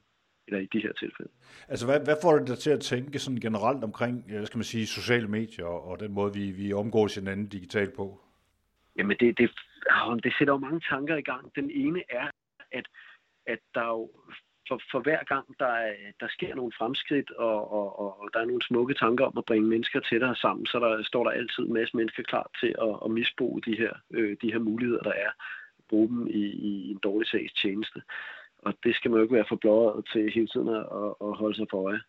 eller 0.47 0.59
i 0.59 0.65
de 0.73 0.79
her 0.79 0.93
tilfælde. 0.93 1.31
Altså, 1.67 1.85
hvad, 1.85 1.99
hvad 1.99 2.15
får 2.21 2.37
det 2.37 2.47
dig 2.47 2.57
til 2.57 2.69
at 2.69 2.79
tænke 2.79 3.19
sådan 3.19 3.39
generelt 3.39 3.83
omkring, 3.83 4.23
skal 4.45 4.57
man 4.57 4.63
sige, 4.63 4.87
sociale 4.87 5.27
medier 5.27 5.65
og 5.65 5.99
den 5.99 6.11
måde, 6.11 6.33
vi, 6.33 6.51
vi 6.51 6.73
omgås 6.73 7.15
hinanden 7.15 7.47
digitalt 7.47 7.93
på? 7.95 8.21
Jamen, 8.97 9.17
det, 9.19 9.37
det, 9.37 9.51
det 10.23 10.33
sætter 10.37 10.53
jo 10.53 10.57
mange 10.57 10.81
tanker 10.89 11.15
i 11.15 11.21
gang. 11.21 11.55
Den 11.55 11.71
ene 11.71 12.03
er, 12.09 12.27
at, 12.71 12.85
at 13.45 13.59
der 13.75 13.87
jo 13.87 14.11
for, 14.71 14.81
for 14.91 14.99
hver 14.99 15.23
gang, 15.23 15.45
der, 15.59 15.73
der 16.19 16.27
sker 16.29 16.55
nogle 16.55 16.71
fremskridt, 16.77 17.31
og, 17.31 17.71
og, 17.71 18.19
og 18.21 18.29
der 18.33 18.39
er 18.39 18.45
nogle 18.45 18.61
smukke 18.61 18.93
tanker 18.93 19.25
om 19.25 19.37
at 19.37 19.45
bringe 19.45 19.67
mennesker 19.67 19.99
tættere 19.99 20.35
sammen, 20.35 20.65
så 20.65 20.79
der 20.79 21.03
står 21.03 21.23
der 21.23 21.31
altid 21.31 21.63
en 21.63 21.73
masse 21.73 21.97
mennesker 21.97 22.23
klar 22.23 22.51
til 22.59 22.75
at, 22.87 22.93
at 23.05 23.11
misbruge 23.11 23.61
de 23.61 23.77
her, 23.77 23.93
øh, 24.11 24.37
de 24.41 24.51
her 24.51 24.59
muligheder, 24.59 25.03
der 25.03 25.13
er. 25.25 25.31
Bruge 25.89 26.07
dem 26.07 26.27
i, 26.27 26.43
i 26.69 26.91
en 26.91 26.99
dårlig 27.03 27.27
sags 27.27 27.53
tjeneste. 27.53 28.01
Og 28.57 28.73
det 28.83 28.95
skal 28.95 29.11
man 29.11 29.17
jo 29.17 29.23
ikke 29.23 29.35
være 29.35 29.49
for 29.49 29.55
blåret 29.55 30.05
til 30.11 30.31
hele 30.31 30.47
tiden 30.47 30.69
at, 30.69 30.85
at 31.25 31.31
holde 31.41 31.55
sig 31.55 31.67
for 31.69 31.87
øje. 31.87 32.01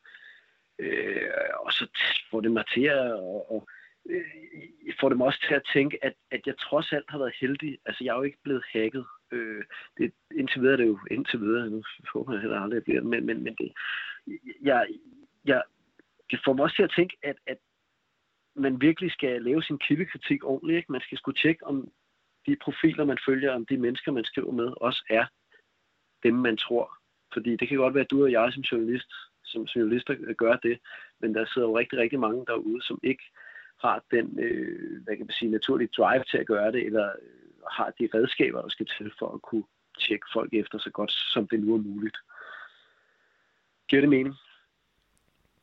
Øh, 0.79 1.31
og 1.65 1.73
så 1.73 1.85
får 2.31 2.41
det 2.41 2.53
mig 2.53 2.65
til 2.75 2.85
at, 2.85 3.13
og, 3.13 3.53
og, 3.53 3.69
øh, 4.11 4.25
får 5.01 5.09
det 5.09 5.19
mig 5.19 5.27
også 5.27 5.45
til 5.49 5.55
at 5.55 5.69
tænke, 5.73 6.05
at, 6.05 6.15
at 6.31 6.41
jeg 6.47 6.59
trods 6.59 6.93
alt 6.93 7.11
har 7.11 7.19
været 7.19 7.35
heldig. 7.41 7.79
Altså, 7.87 8.05
jeg 8.05 8.13
er 8.13 8.17
jo 8.17 8.23
ikke 8.23 8.43
blevet 8.45 8.65
hacket. 8.73 9.07
Øh, 9.33 9.65
det, 9.99 10.13
indtil 10.35 10.61
videre 10.61 10.73
er 10.73 10.77
det 10.77 10.87
jo 10.87 10.99
indtil 11.11 11.41
videre. 11.41 11.71
Nu 11.71 11.83
håber 12.13 12.33
jeg 12.33 12.41
heller 12.41 12.61
aldrig, 12.61 12.77
at 12.77 12.85
bliver 12.85 13.01
det. 13.01 13.09
Men, 13.09 13.27
men, 13.27 13.45
men 13.45 13.55
det, 13.55 13.73
jeg, 14.63 14.87
jeg, 15.45 15.63
det 16.31 16.41
får 16.45 16.53
mig 16.53 16.63
også 16.63 16.77
til 16.77 16.83
at 16.83 16.93
tænke, 16.97 17.17
at, 17.23 17.37
at 17.47 17.59
man 18.55 18.81
virkelig 18.81 19.13
skal 19.13 19.43
lave 19.43 19.63
sin 19.63 19.79
kildekritik 19.79 20.45
ordentligt. 20.45 20.77
Ikke? 20.77 20.93
Man 20.93 21.01
skal 21.01 21.19
skulle 21.19 21.39
tjekke, 21.39 21.67
om 21.67 21.89
de 22.47 22.57
profiler, 22.63 23.05
man 23.05 23.19
følger, 23.27 23.53
om 23.53 23.67
de 23.67 23.77
mennesker, 23.77 24.13
man 24.13 24.25
skriver 24.25 24.53
med, 24.53 24.73
også 24.77 25.05
er 25.11 25.27
dem, 26.23 26.35
man 26.35 26.57
tror. 26.57 26.99
Fordi 27.33 27.57
det 27.57 27.69
kan 27.69 27.77
godt 27.77 27.95
være, 27.95 28.05
at 28.05 28.11
du 28.11 28.23
og 28.23 28.33
jeg 28.33 28.53
som 28.53 28.63
journalist, 28.63 29.13
som 29.45 29.63
journalister 29.63 30.35
gør 30.35 30.57
det, 30.57 30.79
men 31.21 31.35
der 31.35 31.45
sidder 31.45 31.69
jo 31.69 31.79
rigtig, 31.79 31.99
rigtig 31.99 32.21
mange 32.21 32.45
derude, 32.47 32.83
som 32.83 33.01
ikke 33.03 33.25
har 33.81 34.05
den, 34.11 34.39
øh, 34.41 35.03
hvad 35.03 35.17
kan 35.17 35.27
man 35.27 35.35
sige, 35.39 35.51
naturlige 35.51 35.95
drive 35.97 36.25
til 36.25 36.39
at 36.39 36.47
gøre 36.47 36.73
det, 36.73 36.87
eller 36.87 37.09
øh, 37.23 37.42
har 37.71 37.91
de 37.99 38.09
redskaber, 38.15 38.63
der 38.63 38.69
skal 38.69 38.87
til 38.87 39.13
for 39.19 39.35
at 39.35 39.43
kunne 39.43 39.65
tjekke 39.99 40.27
folk 40.33 40.55
efter 40.55 40.79
så 40.79 40.91
godt, 40.91 41.13
som 41.13 41.49
det 41.49 41.61
nu 41.61 41.75
er 41.75 41.79
muligt. 41.79 42.17
Giver 43.89 44.01
det 44.01 44.11
mening? 44.11 44.35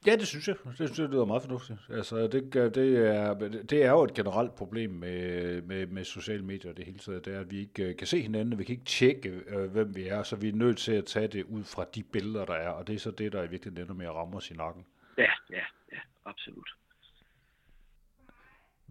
Ja, 0.06 0.16
det 0.16 0.28
synes 0.28 0.48
jeg. 0.48 0.56
Det 0.66 0.76
synes 0.76 1.00
jeg 1.00 1.10
lyder 1.10 1.26
meget 1.26 1.42
fornuftigt. 1.42 1.80
Altså, 1.90 2.28
det, 2.28 2.54
det, 2.54 3.08
er, 3.08 3.34
det 3.70 3.86
er 3.86 3.92
jo 3.92 4.04
et 4.04 4.14
generelt 4.14 4.56
problem 4.56 4.90
med, 4.92 5.62
med, 5.62 5.88
med 5.88 6.04
sociale 6.04 6.46
medier 6.46 6.74
det 6.74 6.86
hele 6.86 7.00
taget. 7.00 7.26
Det 7.26 7.36
er, 7.36 7.40
at 7.40 7.52
vi 7.52 7.60
ikke 7.60 7.84
øh, 7.84 7.98
kan 7.98 8.08
se 8.08 8.22
hinanden, 8.22 8.60
vi 8.60 8.64
kan 8.64 8.74
ikke 8.74 8.86
tjekke, 8.86 9.30
øh, 9.30 9.72
hvem 9.72 9.96
vi 9.96 10.08
er, 10.08 10.24
så 10.24 10.36
vi 10.36 10.50
er 10.50 10.54
nødt 10.54 10.78
til 10.78 10.92
at 10.92 11.06
tage 11.06 11.28
det 11.28 11.44
ud 11.44 11.64
fra 11.64 11.86
de 11.96 12.04
billeder, 12.04 12.46
der 12.46 12.54
er, 12.54 12.70
og 12.70 12.88
det 12.88 12.96
er 12.96 13.00
så 13.00 13.12
det, 13.12 13.32
der 13.32 13.44
i 13.44 13.50
virkeligheden 13.50 13.84
ender 13.84 13.94
med 13.94 14.06
at 14.06 14.16
ramme 14.16 14.38
os 14.38 14.52
i 14.52 14.54
nakken. 14.54 14.86
Ja, 15.18 15.32
ja, 15.50 15.64
ja, 15.92 16.00
absolut. 16.26 16.70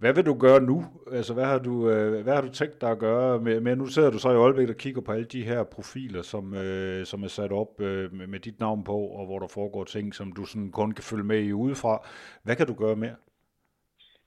Hvad 0.00 0.14
vil 0.14 0.26
du 0.26 0.38
gøre 0.38 0.60
nu? 0.60 0.84
Altså, 1.12 1.34
hvad 1.34 1.44
har 1.44 1.58
du, 1.58 1.90
øh, 1.90 2.22
hvad 2.22 2.34
har 2.34 2.40
du 2.42 2.52
tænkt 2.52 2.80
dig 2.80 2.90
at 2.90 2.98
gøre? 2.98 3.40
Med, 3.40 3.60
med, 3.60 3.76
nu 3.76 3.86
sidder 3.86 4.10
du 4.10 4.18
så 4.18 4.30
i 4.30 4.36
øjeblikket 4.36 4.74
og 4.74 4.80
kigger 4.80 5.00
på 5.00 5.12
alle 5.12 5.24
de 5.24 5.44
her 5.44 5.64
profiler, 5.64 6.22
som, 6.22 6.54
øh, 6.54 7.06
som 7.06 7.22
er 7.22 7.28
sat 7.28 7.52
op 7.52 7.80
øh, 7.80 8.12
med, 8.12 8.26
med 8.26 8.40
dit 8.40 8.60
navn 8.60 8.84
på, 8.84 8.96
og 8.96 9.26
hvor 9.26 9.38
der 9.38 9.48
foregår 9.48 9.84
ting, 9.84 10.14
som 10.14 10.32
du 10.32 10.44
sådan 10.44 10.70
kun 10.70 10.92
kan 10.92 11.04
følge 11.04 11.24
med 11.24 11.40
i 11.40 11.52
udefra. 11.52 12.06
Hvad 12.42 12.56
kan 12.56 12.66
du 12.66 12.74
gøre 12.74 12.96
mere? 12.96 13.16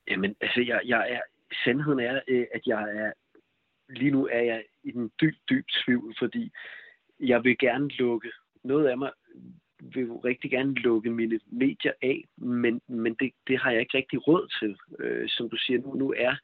Jamen, 0.10 0.36
altså, 0.42 0.62
jeg, 0.62 0.82
jeg 0.86 1.12
er, 1.12 1.22
sandheden 1.66 2.00
er, 2.00 2.20
øh, 2.28 2.46
at 2.54 2.62
jeg 2.66 2.82
er, 2.82 3.12
lige 3.90 4.12
nu 4.12 4.28
er 4.32 4.42
jeg 4.42 4.64
i 4.84 4.92
den 4.92 5.12
dyb, 5.22 5.36
dyb 5.50 5.66
tvivl, 5.86 6.16
fordi 6.20 6.52
jeg 7.20 7.44
vil 7.44 7.58
gerne 7.58 7.88
lukke 7.88 8.32
noget 8.64 8.88
af 8.88 8.98
mig 8.98 9.12
vil 9.82 10.06
jo 10.06 10.18
rigtig 10.18 10.52
gerne 10.52 10.74
lukke 10.74 11.10
mine 11.10 11.40
medier 11.52 11.94
af, 12.02 12.26
men, 12.38 12.82
men 12.88 13.14
det, 13.14 13.32
det 13.48 13.60
har 13.60 13.72
jeg 13.72 13.80
ikke 13.80 13.98
rigtig 13.98 14.28
råd 14.28 14.48
til. 14.60 14.78
Øh, 15.00 15.30
som 15.30 15.50
du 15.50 15.58
siger, 15.58 15.82
nu, 15.82 15.94
nu 15.96 16.14
er, 16.18 16.36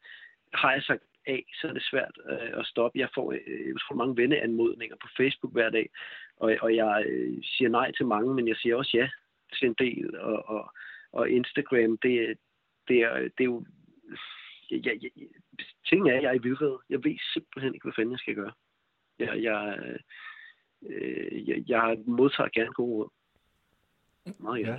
har 0.54 0.72
jeg 0.72 0.84
sagt 0.84 1.04
af, 1.28 1.46
så 1.62 1.68
er 1.68 1.74
det 1.74 1.84
svært 1.84 2.20
øh, 2.30 2.60
at 2.60 2.66
stoppe. 2.66 3.00
Jeg 3.00 3.10
får 3.16 3.32
øh, 3.32 3.68
jeg 3.68 3.76
får 3.90 3.96
mange 3.96 4.18
venneanmodninger 4.18 4.96
på 4.96 5.08
Facebook 5.18 5.54
hver 5.54 5.70
dag, 5.70 5.90
og, 6.38 6.56
og 6.62 6.76
jeg 6.76 7.06
øh, 7.08 7.38
siger 7.44 7.70
nej 7.70 7.92
til 7.92 8.06
mange, 8.06 8.34
men 8.34 8.48
jeg 8.48 8.56
siger 8.56 8.76
også 8.76 8.98
ja 8.98 9.10
til 9.54 9.68
en 9.68 9.76
del. 9.80 10.20
Og, 10.20 10.50
og, 10.50 10.74
og 11.12 11.30
Instagram, 11.30 11.98
det, 11.98 12.38
det, 12.88 12.98
er, 13.02 13.18
det 13.20 13.40
er 13.40 13.52
jo... 13.54 13.66
Jeg, 14.72 14.86
jeg, 14.86 15.00
jeg, 15.04 15.28
ting 15.90 16.10
er, 16.10 16.18
at 16.18 16.24
jeg 16.24 16.30
er 16.30 16.40
i 16.40 16.44
vildred. 16.44 16.78
Jeg 16.90 17.04
ved 17.04 17.18
simpelthen 17.34 17.74
ikke, 17.74 17.86
hvad 17.86 17.94
fanden 17.94 18.12
jeg 18.12 18.20
skal 18.20 18.36
gøre. 18.36 18.54
Jeg, 19.20 19.44
jeg, 19.44 19.80
øh, 19.86 20.00
øh 20.90 21.50
jeg, 21.50 21.64
jeg 21.68 21.98
modtager 22.06 22.50
gerne 22.50 22.74
gode 22.74 22.96
råd. 22.96 23.10
Meget 24.40 24.68
ja. 24.68 24.76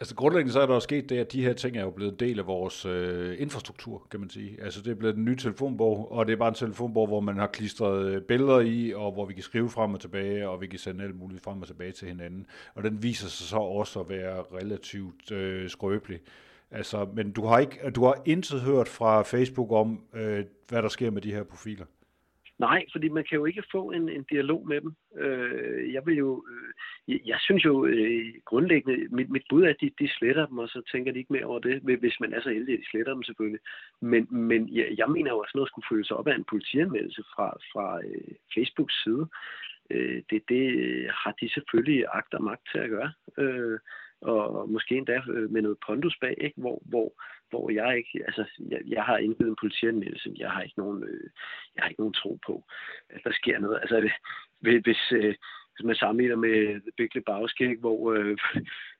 Altså 0.00 0.14
grundlæggende 0.14 0.52
så 0.52 0.60
er 0.60 0.66
der 0.66 0.74
jo 0.74 0.80
sket 0.80 1.08
det, 1.08 1.18
at 1.18 1.32
de 1.32 1.42
her 1.42 1.52
ting 1.52 1.76
er 1.76 1.82
jo 1.82 1.90
blevet 1.90 2.12
en 2.12 2.18
del 2.18 2.38
af 2.38 2.46
vores 2.46 2.86
øh, 2.86 3.40
infrastruktur, 3.40 4.06
kan 4.10 4.20
man 4.20 4.30
sige. 4.30 4.62
Altså 4.62 4.82
det 4.82 4.90
er 4.90 4.94
blevet 4.94 5.16
en 5.16 5.24
ny 5.24 5.34
telefonbog, 5.34 6.12
og 6.12 6.26
det 6.26 6.32
er 6.32 6.36
bare 6.36 6.48
en 6.48 6.54
telefonbog, 6.54 7.06
hvor 7.06 7.20
man 7.20 7.36
har 7.36 7.46
klistret 7.46 8.06
øh, 8.06 8.22
billeder 8.22 8.60
i, 8.60 8.92
og 8.94 9.12
hvor 9.12 9.26
vi 9.26 9.34
kan 9.34 9.42
skrive 9.42 9.70
frem 9.70 9.94
og 9.94 10.00
tilbage, 10.00 10.48
og 10.48 10.60
vi 10.60 10.66
kan 10.66 10.78
sende 10.78 11.04
alt 11.04 11.18
muligt 11.18 11.42
frem 11.42 11.60
og 11.60 11.66
tilbage 11.66 11.92
til 11.92 12.08
hinanden. 12.08 12.46
Og 12.74 12.82
den 12.82 13.02
viser 13.02 13.28
sig 13.28 13.46
så 13.46 13.56
også 13.56 14.00
at 14.00 14.08
være 14.08 14.44
relativt 14.52 15.32
øh, 15.32 15.70
skrøbelig. 15.70 16.20
Altså, 16.70 17.08
men 17.14 17.32
du 17.32 17.46
har 17.46 17.58
ikke, 17.58 17.90
du 17.90 18.04
har 18.04 18.22
intet 18.24 18.60
hørt 18.60 18.88
fra 18.88 19.22
Facebook 19.22 19.72
om, 19.72 20.00
øh, 20.14 20.44
hvad 20.68 20.82
der 20.82 20.88
sker 20.88 21.10
med 21.10 21.22
de 21.22 21.32
her 21.32 21.42
profiler. 21.42 21.84
Nej, 22.58 22.84
fordi 22.92 23.08
man 23.08 23.24
kan 23.24 23.38
jo 23.38 23.44
ikke 23.44 23.62
få 23.72 23.90
en, 23.90 24.08
en 24.08 24.24
dialog 24.30 24.68
med 24.68 24.80
dem. 24.80 24.94
Øh, 25.18 25.92
jeg 25.92 26.06
vil 26.06 26.16
jo, 26.16 26.44
øh, 26.50 27.28
jeg, 27.28 27.38
synes 27.40 27.64
jo 27.64 27.84
øh, 27.86 28.34
grundlæggende, 28.44 29.08
mit, 29.16 29.30
mit 29.30 29.42
bud 29.50 29.62
er, 29.62 29.68
at 29.68 29.76
de, 29.80 29.90
de 29.98 30.08
sletter 30.08 30.46
dem, 30.46 30.58
og 30.58 30.68
så 30.68 30.82
tænker 30.92 31.12
de 31.12 31.18
ikke 31.18 31.32
mere 31.32 31.44
over 31.44 31.58
det, 31.58 31.98
hvis 31.98 32.20
man 32.20 32.32
er 32.32 32.40
så 32.40 32.50
heldig, 32.50 32.72
at 32.72 32.80
de 32.80 32.90
sletter 32.90 33.14
dem 33.14 33.22
selvfølgelig. 33.22 33.60
Men, 34.00 34.26
men 34.30 34.74
jeg, 34.74 34.94
jeg 34.98 35.08
mener 35.10 35.30
jo 35.30 35.38
også 35.38 35.52
noget 35.54 35.68
skulle 35.68 35.86
føles 35.90 36.10
op 36.10 36.28
af 36.28 36.34
en 36.34 36.44
politianmeldelse 36.44 37.22
fra, 37.34 37.48
fra 37.72 38.00
øh, 38.04 38.34
Facebooks 38.54 39.02
side. 39.02 39.26
Øh, 39.90 40.22
det, 40.30 40.42
det 40.48 40.66
har 41.10 41.32
de 41.40 41.48
selvfølgelig 41.54 42.04
agt 42.12 42.34
og 42.34 42.44
magt 42.44 42.62
til 42.72 42.78
at 42.78 42.90
gøre. 42.90 43.12
Øh, 43.38 43.78
og 44.20 44.70
måske 44.70 44.96
endda 44.96 45.20
øh, 45.28 45.50
med 45.50 45.62
noget 45.62 45.78
pondus 45.86 46.16
bag, 46.20 46.34
ikke? 46.40 46.60
Hvor, 46.60 46.82
hvor, 46.84 47.12
hvor 47.54 47.70
jeg 47.70 47.96
ikke, 47.98 48.24
altså, 48.26 48.44
jeg, 48.70 48.80
jeg 48.86 49.02
har 49.04 49.16
indgivet 49.18 49.50
en 49.50 49.62
politianmeldelse, 49.62 50.34
jeg 50.36 50.50
har 50.50 50.62
ikke 50.62 50.78
nogen, 50.78 51.02
øh, 51.04 51.26
jeg 51.74 51.82
har 51.82 51.88
ikke 51.88 52.00
nogen 52.00 52.20
tro 52.20 52.38
på, 52.46 52.64
at 53.10 53.20
der 53.24 53.32
sker 53.32 53.58
noget. 53.58 53.78
Altså, 53.82 54.10
hvis, 54.60 55.02
øh, 55.12 55.34
hvis 55.72 55.84
man 55.84 55.96
sammenligner 55.96 56.36
med 56.36 56.80
Big 56.96 57.14
Lebowski, 57.14 57.74
hvor, 57.74 58.12
øh, 58.12 58.38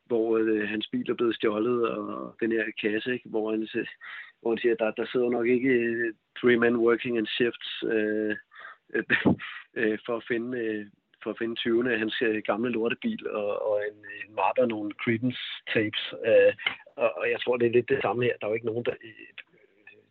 hvor 0.08 0.38
øh, 0.38 0.68
hans 0.68 0.88
bil 0.92 1.10
er 1.10 1.14
blevet 1.14 1.36
stjålet, 1.36 1.88
og 1.88 2.36
den 2.40 2.52
her 2.52 2.64
kasse, 2.82 3.12
ikke? 3.12 3.28
hvor 3.28 3.50
han, 3.50 3.68
hvor 4.40 4.50
han 4.50 4.58
siger, 4.58 4.74
der, 4.74 4.90
der 4.90 5.06
sidder 5.06 5.30
nok 5.30 5.46
ikke 5.46 5.68
øh, 5.68 6.14
three 6.38 6.56
men 6.56 6.76
working 6.76 7.18
in 7.18 7.26
shifts 7.26 7.70
øh, 7.82 8.36
øh, 8.94 9.04
øh 9.76 9.98
for 10.06 10.16
at 10.16 10.24
finde 10.28 10.58
øh, 10.58 10.86
for 11.24 11.30
at 11.30 11.40
finde 11.40 11.60
20'erne 11.60 11.90
af 11.94 11.98
hans 11.98 12.16
øh, 12.22 12.42
gamle 12.50 12.70
lortebil 12.70 13.28
og, 13.28 13.50
og 13.68 13.76
en, 13.88 13.98
en 14.22 14.34
mappe 14.34 14.60
og 14.60 14.68
nogle 14.68 14.90
Creedence 15.02 15.42
tapes. 15.72 16.04
Øh, 16.28 16.52
og, 16.96 17.10
og 17.18 17.30
jeg 17.32 17.40
tror, 17.40 17.56
det 17.56 17.66
er 17.66 17.76
lidt 17.76 17.88
det 17.88 18.02
samme 18.02 18.24
her. 18.24 18.36
Der 18.36 18.46
er 18.46 18.50
jo 18.50 18.58
ikke 18.58 18.70
nogen, 18.72 18.84
der, 18.84 18.94
øh, 19.04 19.30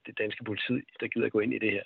det 0.06 0.17
danske 0.17 0.43
politi, 0.43 0.73
der 0.99 1.08
gider 1.08 1.30
gå 1.30 1.39
ind 1.39 1.54
i 1.54 1.60
det 1.65 1.71
her. 1.71 1.84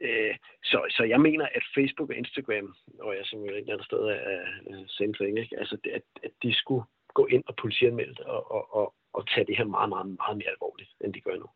Øh, 0.00 0.34
så, 0.64 0.78
så 0.96 1.02
jeg 1.04 1.20
mener, 1.20 1.46
at 1.54 1.64
Facebook 1.74 2.10
og 2.10 2.16
Instagram, 2.16 2.74
og 3.00 3.16
jeg 3.16 3.24
som 3.24 3.38
jo 3.40 3.50
et 3.52 3.56
eller 3.56 3.72
andet 3.72 3.86
sted 3.86 3.98
er 3.98 4.86
same 4.98 5.14
thing, 5.14 5.38
ikke? 5.38 5.58
Altså, 5.58 5.76
at, 5.98 6.02
at 6.22 6.32
de 6.42 6.54
skulle 6.54 6.84
gå 7.14 7.26
ind 7.26 7.44
og 7.46 7.56
politianmelde 7.56 8.26
og, 8.26 8.50
og, 8.50 8.74
og, 8.74 8.94
og 9.12 9.28
tage 9.28 9.46
det 9.46 9.56
her 9.56 9.64
meget, 9.64 9.88
meget, 9.88 10.06
meget 10.06 10.36
mere 10.36 10.50
alvorligt, 10.50 10.90
end 11.04 11.14
de 11.14 11.20
gør 11.20 11.36
nu 11.36 11.48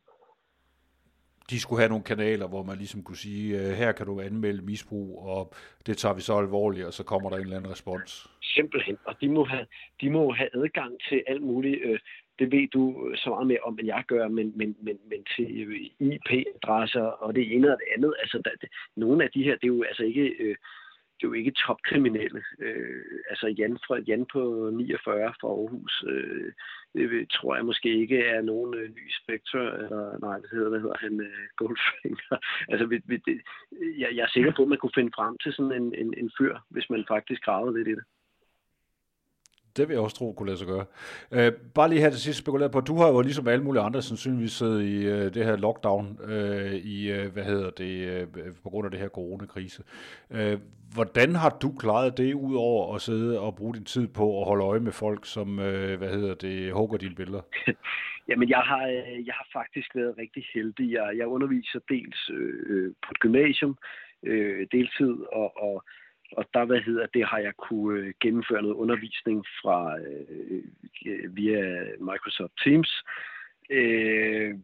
de 1.50 1.60
skulle 1.60 1.80
have 1.80 1.88
nogle 1.88 2.04
kanaler, 2.04 2.48
hvor 2.48 2.62
man 2.62 2.76
ligesom 2.76 3.02
kunne 3.02 3.16
sige, 3.16 3.60
øh, 3.60 3.70
her 3.76 3.92
kan 3.92 4.06
du 4.06 4.20
anmelde 4.20 4.62
misbrug, 4.62 5.28
og 5.28 5.54
det 5.86 5.96
tager 5.96 6.14
vi 6.14 6.20
så 6.20 6.38
alvorligt, 6.38 6.86
og 6.86 6.92
så 6.92 7.04
kommer 7.04 7.30
der 7.30 7.36
en 7.36 7.42
eller 7.42 7.56
anden 7.56 7.72
respons. 7.72 8.26
Simpelthen, 8.42 8.98
og 9.04 9.14
de 9.20 9.28
må 9.28 9.44
have, 9.44 9.66
de 10.00 10.10
må 10.10 10.32
have 10.32 10.48
adgang 10.54 10.92
til 11.08 11.22
alt 11.26 11.42
muligt. 11.42 11.80
Øh, 11.84 11.98
det 12.38 12.52
ved 12.52 12.68
du 12.68 13.12
så 13.16 13.30
meget 13.30 13.46
mere 13.46 13.58
om, 13.64 13.78
end 13.78 13.86
jeg 13.86 14.04
gør, 14.06 14.28
men, 14.28 14.52
men, 14.56 14.76
men, 14.80 14.98
men 15.10 15.24
til 15.36 15.50
øh, 15.62 15.80
IP-adresser 16.00 17.02
og 17.02 17.34
det 17.34 17.54
ene 17.54 17.72
og 17.72 17.78
det 17.78 17.88
andet. 17.96 18.14
Altså, 18.20 18.42
der, 18.44 18.50
det, 18.60 18.68
nogle 18.96 19.24
af 19.24 19.30
de 19.34 19.42
her, 19.44 19.54
det 19.54 19.64
er 19.64 19.74
jo 19.76 19.82
altså 19.82 20.02
ikke... 20.02 20.28
Øh, 20.38 20.56
det 21.16 21.24
er 21.24 21.28
jo 21.28 21.32
ikke 21.32 21.50
topkriminelle. 21.66 22.42
Øh, 22.60 23.20
altså 23.30 23.46
Jan, 23.58 23.78
fra, 23.86 23.98
Jan 24.08 24.26
på 24.32 24.70
49 24.74 25.34
fra 25.40 25.48
Aarhus, 25.48 26.04
øh, 26.08 26.52
det 26.94 27.30
tror 27.30 27.56
jeg 27.56 27.64
måske 27.64 27.88
ikke 28.02 28.18
er 28.24 28.42
nogen 28.42 28.74
øh, 28.74 28.88
ny 28.88 29.04
spektor, 29.20 29.60
eller 29.60 30.18
nej, 30.18 30.38
det 30.38 30.50
hedder, 30.52 30.68
hvad 30.68 30.80
hedder 30.80 30.98
han, 31.00 31.20
øh, 31.20 31.42
Goldfinger. 31.56 32.36
altså, 32.72 32.86
vi, 32.86 33.00
vi, 33.04 33.16
det, 33.16 33.40
jeg, 33.98 34.10
jeg 34.16 34.22
er 34.22 34.32
sikker 34.32 34.52
på, 34.56 34.62
at 34.62 34.68
man 34.68 34.78
kunne 34.78 34.98
finde 34.98 35.12
frem 35.14 35.38
til 35.42 35.52
sådan 35.52 35.72
en, 35.72 35.94
en, 35.94 36.14
en 36.16 36.30
fyr, 36.38 36.54
hvis 36.70 36.90
man 36.90 37.04
faktisk 37.08 37.42
gravede 37.42 37.76
lidt 37.78 37.88
i 37.88 37.94
det. 37.98 38.04
Det 39.76 39.88
vil 39.88 39.94
jeg 39.94 40.02
også 40.02 40.16
tro 40.16 40.32
kunne 40.32 40.46
lade 40.46 40.58
sig 40.58 40.66
gøre. 40.66 40.84
Øh, 41.32 41.52
bare 41.74 41.88
lige 41.88 42.00
her 42.00 42.10
til 42.10 42.20
sidst 42.20 42.38
spekuleret 42.38 42.72
på, 42.72 42.80
du 42.80 42.96
har 42.96 43.08
jo 43.08 43.20
ligesom 43.20 43.48
alle 43.48 43.64
mulige 43.64 43.82
andre 43.82 44.02
sandsynligvis 44.02 44.52
siddet 44.52 44.82
i 44.82 45.06
øh, 45.06 45.34
det 45.34 45.44
her 45.44 45.56
lockdown 45.56 46.18
øh, 46.24 46.72
i, 46.72 47.10
øh, 47.10 47.32
hvad 47.32 47.44
hedder 47.44 47.70
det, 47.70 47.94
øh, 48.08 48.26
på 48.62 48.70
grund 48.70 48.84
af 48.84 48.90
det 48.90 49.00
her 49.00 49.08
coronakrise. 49.08 49.82
Øh, 50.30 50.58
hvordan 50.94 51.34
har 51.34 51.58
du 51.62 51.72
klaret 51.78 52.18
det 52.18 52.34
ud 52.34 52.54
over 52.56 52.94
at 52.94 53.00
sidde 53.00 53.40
og 53.40 53.56
bruge 53.56 53.74
din 53.74 53.84
tid 53.84 54.08
på 54.08 54.40
at 54.40 54.46
holde 54.46 54.64
øje 54.64 54.80
med 54.80 54.92
folk, 54.92 55.26
som, 55.26 55.58
øh, 55.58 55.98
hvad 55.98 56.08
hedder 56.08 56.34
det, 56.34 56.72
hugger 56.72 56.98
dine 56.98 57.14
billeder? 57.14 57.42
Jamen, 58.28 58.48
jeg 58.48 58.58
har, 58.58 58.86
øh, 58.86 59.26
jeg 59.26 59.34
har 59.34 59.48
faktisk 59.52 59.94
været 59.94 60.18
rigtig 60.18 60.44
heldig. 60.54 60.92
Jeg, 60.92 61.14
jeg 61.16 61.26
underviser 61.26 61.78
dels 61.88 62.30
øh, 62.30 62.54
øh 62.68 62.92
på 63.02 63.08
et 63.10 63.18
gymnasium, 63.18 63.76
øh, 64.22 64.66
deltid, 64.72 65.14
og, 65.32 65.62
og 65.62 65.84
og 66.32 66.44
der, 66.54 66.64
hvad 66.64 66.80
hedder 66.80 67.06
det, 67.14 67.24
har 67.26 67.38
jeg 67.38 67.54
kunne 67.56 68.00
øh, 68.00 68.14
gennemføre 68.20 68.62
noget 68.62 68.74
undervisning 68.74 69.44
fra 69.62 69.98
øh, 69.98 70.62
øh, 71.06 71.36
via 71.36 71.84
Microsoft 72.00 72.52
Teams, 72.64 73.02
øh, 73.70 74.54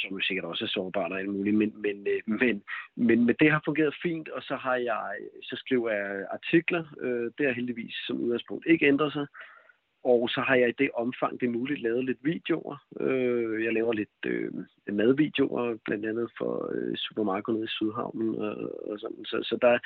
som 0.00 0.16
jo 0.16 0.20
sikkert 0.20 0.44
også 0.44 0.64
er 0.64 0.68
sårbart 0.68 1.12
og 1.12 1.18
alt 1.18 1.28
muligt, 1.28 1.56
men, 1.56 1.82
men, 1.82 2.06
øh, 2.06 2.20
men, 2.26 2.62
men, 2.96 3.26
men 3.26 3.36
det 3.40 3.50
har 3.50 3.62
fungeret 3.64 3.94
fint, 4.02 4.28
og 4.28 4.42
så 4.42 4.56
har 4.56 4.76
jeg, 4.76 5.14
så 5.42 5.56
skriver 5.56 5.90
jeg 5.90 6.26
artikler, 6.32 6.84
øh, 7.00 7.30
det 7.38 7.46
har 7.46 7.52
heldigvis 7.52 7.94
som 8.06 8.20
udgangspunkt 8.20 8.66
ikke 8.66 8.86
ændret 8.86 9.12
sig, 9.12 9.26
og 10.12 10.28
så 10.30 10.40
har 10.40 10.54
jeg 10.54 10.68
i 10.68 10.80
det 10.82 10.90
omfang, 10.94 11.40
det 11.40 11.46
er 11.46 11.58
muligt, 11.58 11.82
lavet 11.82 12.04
lidt 12.04 12.18
videoer. 12.22 12.76
Øh, 13.00 13.64
jeg 13.64 13.72
laver 13.72 13.92
lidt 13.92 14.18
øh, 14.26 14.52
madvideoer, 14.92 15.76
blandt 15.84 16.06
andet 16.06 16.28
for 16.38 16.70
øh, 16.74 16.96
supermarkedet 16.96 17.64
i 17.64 17.74
Sydhavnen 17.76 18.34
og, 18.46 18.54
og 18.90 18.98
sådan. 19.00 19.24
Så, 19.24 19.36
så 19.42 19.58
der, 19.62 19.78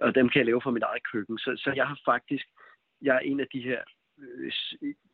og 0.00 0.14
dem 0.14 0.28
kan 0.28 0.38
jeg 0.38 0.46
lave 0.46 0.60
fra 0.60 0.70
mit 0.70 0.82
eget 0.82 1.02
køkken. 1.12 1.38
Så, 1.38 1.50
så 1.56 1.72
jeg 1.76 1.86
har 1.86 1.98
faktisk, 2.04 2.46
jeg 3.02 3.14
er 3.16 3.20
en 3.30 3.40
af 3.40 3.46
de 3.52 3.60
her 3.62 3.80
øh, 4.22 4.52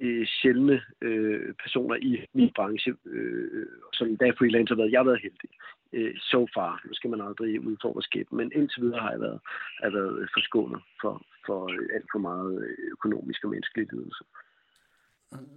øh 0.01 0.27
sjældne 0.27 0.83
øh, 1.01 1.55
personer 1.63 1.97
i 1.97 2.27
min 2.35 2.53
branche, 2.57 2.95
øh, 3.07 3.67
som 3.93 4.17
der 4.17 4.27
er 4.27 4.39
freelancer 4.39 4.75
været. 4.75 4.93
Jeg 4.93 4.99
har 4.99 5.11
været 5.11 5.23
heldig. 5.23 5.51
Øh, 5.93 6.15
so 6.31 6.47
far. 6.55 6.83
Nu 6.85 6.95
skal 6.95 7.11
man 7.11 7.21
aldrig 7.21 7.61
udfordre 7.61 8.03
skæbnen, 8.03 8.37
men 8.37 8.53
indtil 8.55 8.83
videre 8.83 9.01
har 9.01 9.11
jeg 9.11 9.21
været, 9.21 9.41
har 9.83 9.91
været 9.91 10.19
øh, 10.21 10.29
forskånet 10.35 10.81
for, 11.01 11.23
for 11.47 11.61
alt 11.95 12.09
for 12.13 12.19
meget 12.19 12.77
økonomisk 12.93 13.45
og 13.45 13.51
menneskelig 13.51 13.87
lidelse. 13.93 14.25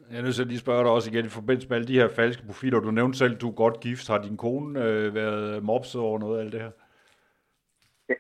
Jeg 0.10 0.18
er 0.18 0.22
nødt 0.22 0.36
til 0.36 0.42
at 0.42 0.48
lige 0.48 0.60
spørge 0.60 0.84
dig 0.84 0.92
også 0.92 1.12
igen 1.12 1.26
i 1.26 1.30
forbindelse 1.30 1.70
med 1.70 1.78
alle 1.78 1.88
de 1.88 1.94
her 1.94 2.08
falske 2.08 2.46
profiler. 2.46 2.80
Du 2.80 2.92
nævnte 2.92 3.18
selv, 3.18 3.36
du 3.36 3.50
er 3.50 3.54
godt 3.54 3.80
gift. 3.80 4.08
Har 4.08 4.22
din 4.22 4.38
kone 4.38 4.84
øh, 4.84 5.16
været 5.16 5.64
mopset 5.64 6.02
over 6.02 6.20
noget 6.20 6.40
af 6.40 6.44
alt 6.44 6.54
det 6.54 6.62
her? 6.62 6.72
Ja, 8.10 8.14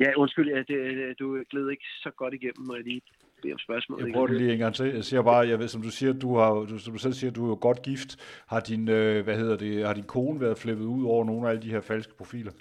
ja 0.00 0.12
undskyld, 0.16 0.48
ja, 0.48 0.62
det, 0.62 1.18
du 1.18 1.42
gled 1.50 1.70
ikke 1.70 1.84
så 2.02 2.10
godt 2.16 2.34
igennem, 2.34 2.66
når 2.66 2.74
jeg 2.74 2.84
lige 2.84 3.02
beder 3.42 3.54
om 3.54 3.58
spørgsmål. 3.58 4.02
Jeg 4.04 4.12
prøver 4.12 4.26
det 4.26 4.36
lige 4.36 4.52
en 4.52 4.58
gang 4.58 4.74
til. 4.74 4.86
Jeg 4.86 5.04
siger 5.04 5.22
bare, 5.22 5.48
jeg 5.48 5.58
ved, 5.58 5.68
som 5.68 5.82
du 5.82 5.90
siger, 5.90 6.12
du 6.12 6.36
har, 6.36 6.50
du, 6.50 6.78
som 6.78 6.92
du 6.92 6.98
selv 6.98 7.12
siger, 7.12 7.30
du 7.30 7.50
er 7.50 7.56
godt 7.56 7.82
gift. 7.82 8.42
Har 8.48 8.60
din, 8.60 8.88
øh, 8.88 9.24
hvad 9.24 9.36
hedder 9.36 9.56
det, 9.56 9.86
har 9.86 9.94
din 9.94 10.06
kone 10.06 10.40
været 10.40 10.58
flippet 10.58 10.84
ud 10.84 11.04
over 11.04 11.24
nogle 11.24 11.46
af 11.46 11.50
alle 11.50 11.62
de 11.62 11.70
her 11.70 11.80
falske 11.80 12.14
profiler? 12.16 12.52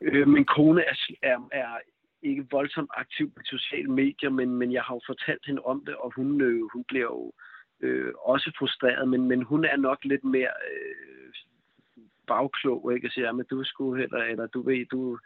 Øh, 0.00 0.28
min 0.28 0.44
kone 0.44 0.82
er, 0.82 0.94
er, 1.22 1.38
er 1.52 1.78
ikke 2.22 2.46
voldsomt 2.50 2.90
aktiv 2.96 3.30
på 3.30 3.42
sociale 3.44 3.90
medier, 3.90 4.30
men, 4.30 4.48
men 4.50 4.72
jeg 4.72 4.82
har 4.82 4.94
jo 4.94 5.00
fortalt 5.06 5.46
hende 5.46 5.62
om 5.62 5.84
det, 5.86 5.94
og 5.94 6.12
hun, 6.16 6.40
øh, 6.40 6.60
hun 6.72 6.84
bliver 6.84 7.04
jo 7.04 7.26
øh, 7.26 7.32
Øh, 7.80 8.12
også 8.18 8.52
frustreret, 8.58 9.08
men, 9.08 9.28
men 9.28 9.42
hun 9.42 9.64
er 9.64 9.76
nok 9.76 10.04
lidt 10.04 10.24
mere 10.24 10.52
øh, 10.72 11.32
bagklog, 12.26 12.94
ikke? 12.94 13.08
Og 13.08 13.12
siger, 13.12 13.32
men 13.32 13.46
du 13.50 13.64
skulle 13.64 14.00
heller, 14.00 14.18
eller 14.18 14.46
du 14.46 14.62
ved, 14.62 14.86
du 14.86 15.18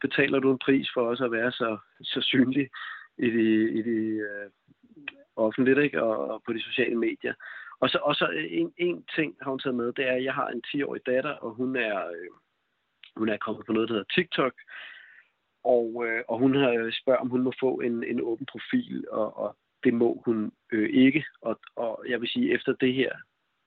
betaler 0.00 0.38
du 0.38 0.52
en 0.52 0.58
pris 0.58 0.88
for 0.94 1.08
også 1.08 1.24
at 1.24 1.32
være 1.32 1.52
så, 1.52 1.78
så 2.02 2.20
synlig 2.20 2.70
i 3.18 3.30
de, 3.30 3.70
i 3.78 3.82
de 3.82 3.98
øh, 4.28 4.50
offentligt, 5.36 5.78
ikke? 5.78 6.02
Og, 6.02 6.30
og 6.30 6.42
på 6.46 6.52
de 6.52 6.62
sociale 6.62 6.96
medier. 6.96 7.34
Og 7.80 7.88
så, 7.88 7.98
og 7.98 8.14
så 8.14 8.28
øh, 8.32 8.46
en, 8.50 8.72
en 8.76 9.04
ting 9.16 9.36
har 9.42 9.50
hun 9.50 9.58
taget 9.58 9.74
med, 9.74 9.92
det 9.92 10.08
er, 10.08 10.12
at 10.12 10.24
jeg 10.24 10.34
har 10.34 10.48
en 10.48 10.62
10-årig 10.66 11.06
datter, 11.06 11.30
og 11.30 11.50
hun 11.50 11.76
er, 11.76 12.06
øh, 12.06 12.30
hun 13.16 13.28
er 13.28 13.36
kommet 13.36 13.66
på 13.66 13.72
noget, 13.72 13.88
der 13.88 13.94
hedder 13.94 14.14
TikTok, 14.14 14.52
og, 15.64 16.06
øh, 16.06 16.22
og 16.28 16.38
hun 16.38 16.54
har 16.54 16.70
øh, 16.70 16.92
spørger, 16.92 17.20
om 17.20 17.28
hun 17.28 17.42
må 17.42 17.52
få 17.60 17.80
en, 17.80 18.04
en 18.04 18.20
åben 18.20 18.46
profil, 18.46 19.04
og, 19.10 19.36
og 19.36 19.56
det 19.84 19.94
må 19.94 20.22
hun 20.24 20.52
øh, 20.72 20.90
ikke. 20.90 21.24
Og, 21.40 21.60
og 21.76 22.04
jeg 22.08 22.20
vil 22.20 22.28
sige, 22.28 22.54
efter 22.54 22.72
det 22.72 22.94
her 22.94 23.12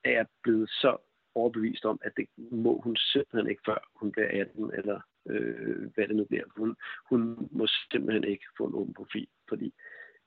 er 0.04 0.12
jeg 0.12 0.26
blevet 0.44 0.70
så 0.70 0.98
overbevist 1.36 1.86
om, 1.86 2.00
at 2.04 2.12
det 2.18 2.26
må 2.38 2.82
hun 2.82 2.96
simpelthen 2.96 3.50
ikke, 3.50 3.62
før 3.66 3.90
hun 3.96 4.12
bliver 4.12 4.42
18, 4.42 4.72
eller 4.74 5.00
øh, 5.30 5.94
hvad 5.96 6.08
det 6.08 6.16
nu 6.16 6.26
bliver. 6.26 6.44
Hun, 6.58 6.76
hun 7.10 7.50
må 7.52 7.68
simpelthen 7.92 8.24
ikke 8.24 8.46
få 8.58 8.66
en 8.66 8.76
åben 8.76 8.94
profil, 8.94 9.28
fordi 9.50 9.74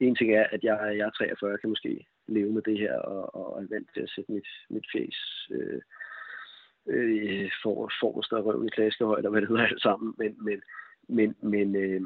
en 0.00 0.14
ting 0.14 0.34
er, 0.34 0.46
at 0.50 0.64
jeg, 0.64 0.94
jeg 0.96 1.06
er 1.06 1.10
43, 1.10 1.58
kan 1.58 1.68
måske 1.68 2.06
leve 2.26 2.52
med 2.52 2.62
det 2.62 2.78
her, 2.78 2.94
og, 2.98 3.34
og 3.34 3.62
er 3.62 3.66
vant 3.70 3.88
til 3.94 4.00
at 4.00 4.10
sætte 4.10 4.32
mit, 4.32 4.48
mit 4.70 4.86
fjes 4.92 5.48
øh, 5.50 5.80
øh, 6.86 7.50
for, 7.62 7.90
forrest 8.00 8.32
og 8.32 8.44
røven 8.44 8.66
i 8.66 8.70
klaskehøjde, 8.70 9.26
og 9.26 9.30
hvad 9.30 9.40
det 9.40 9.48
hedder 9.48 9.66
alt 9.66 9.82
sammen, 9.82 10.14
men, 10.18 10.44
men, 10.44 10.62
men, 11.08 11.36
men, 11.42 11.76
øh, 11.76 12.02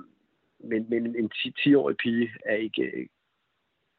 men, 0.59 0.87
men 0.91 1.17
en 1.17 1.31
10-årig 1.37 1.97
pige 1.97 2.31
er 2.45 2.55
ikke 2.55 3.09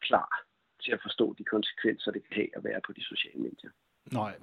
klar 0.01 0.43
til 0.83 0.91
at 0.91 0.99
forstå 1.01 1.35
de 1.37 1.43
konsekvenser, 1.43 2.11
det 2.11 2.21
kan 2.27 2.35
have 2.35 2.57
at 2.57 2.63
være 2.63 2.81
på 2.85 2.93
de 2.93 3.03
sociale 3.03 3.39
medier. 3.39 3.71
Nej, 4.11 4.35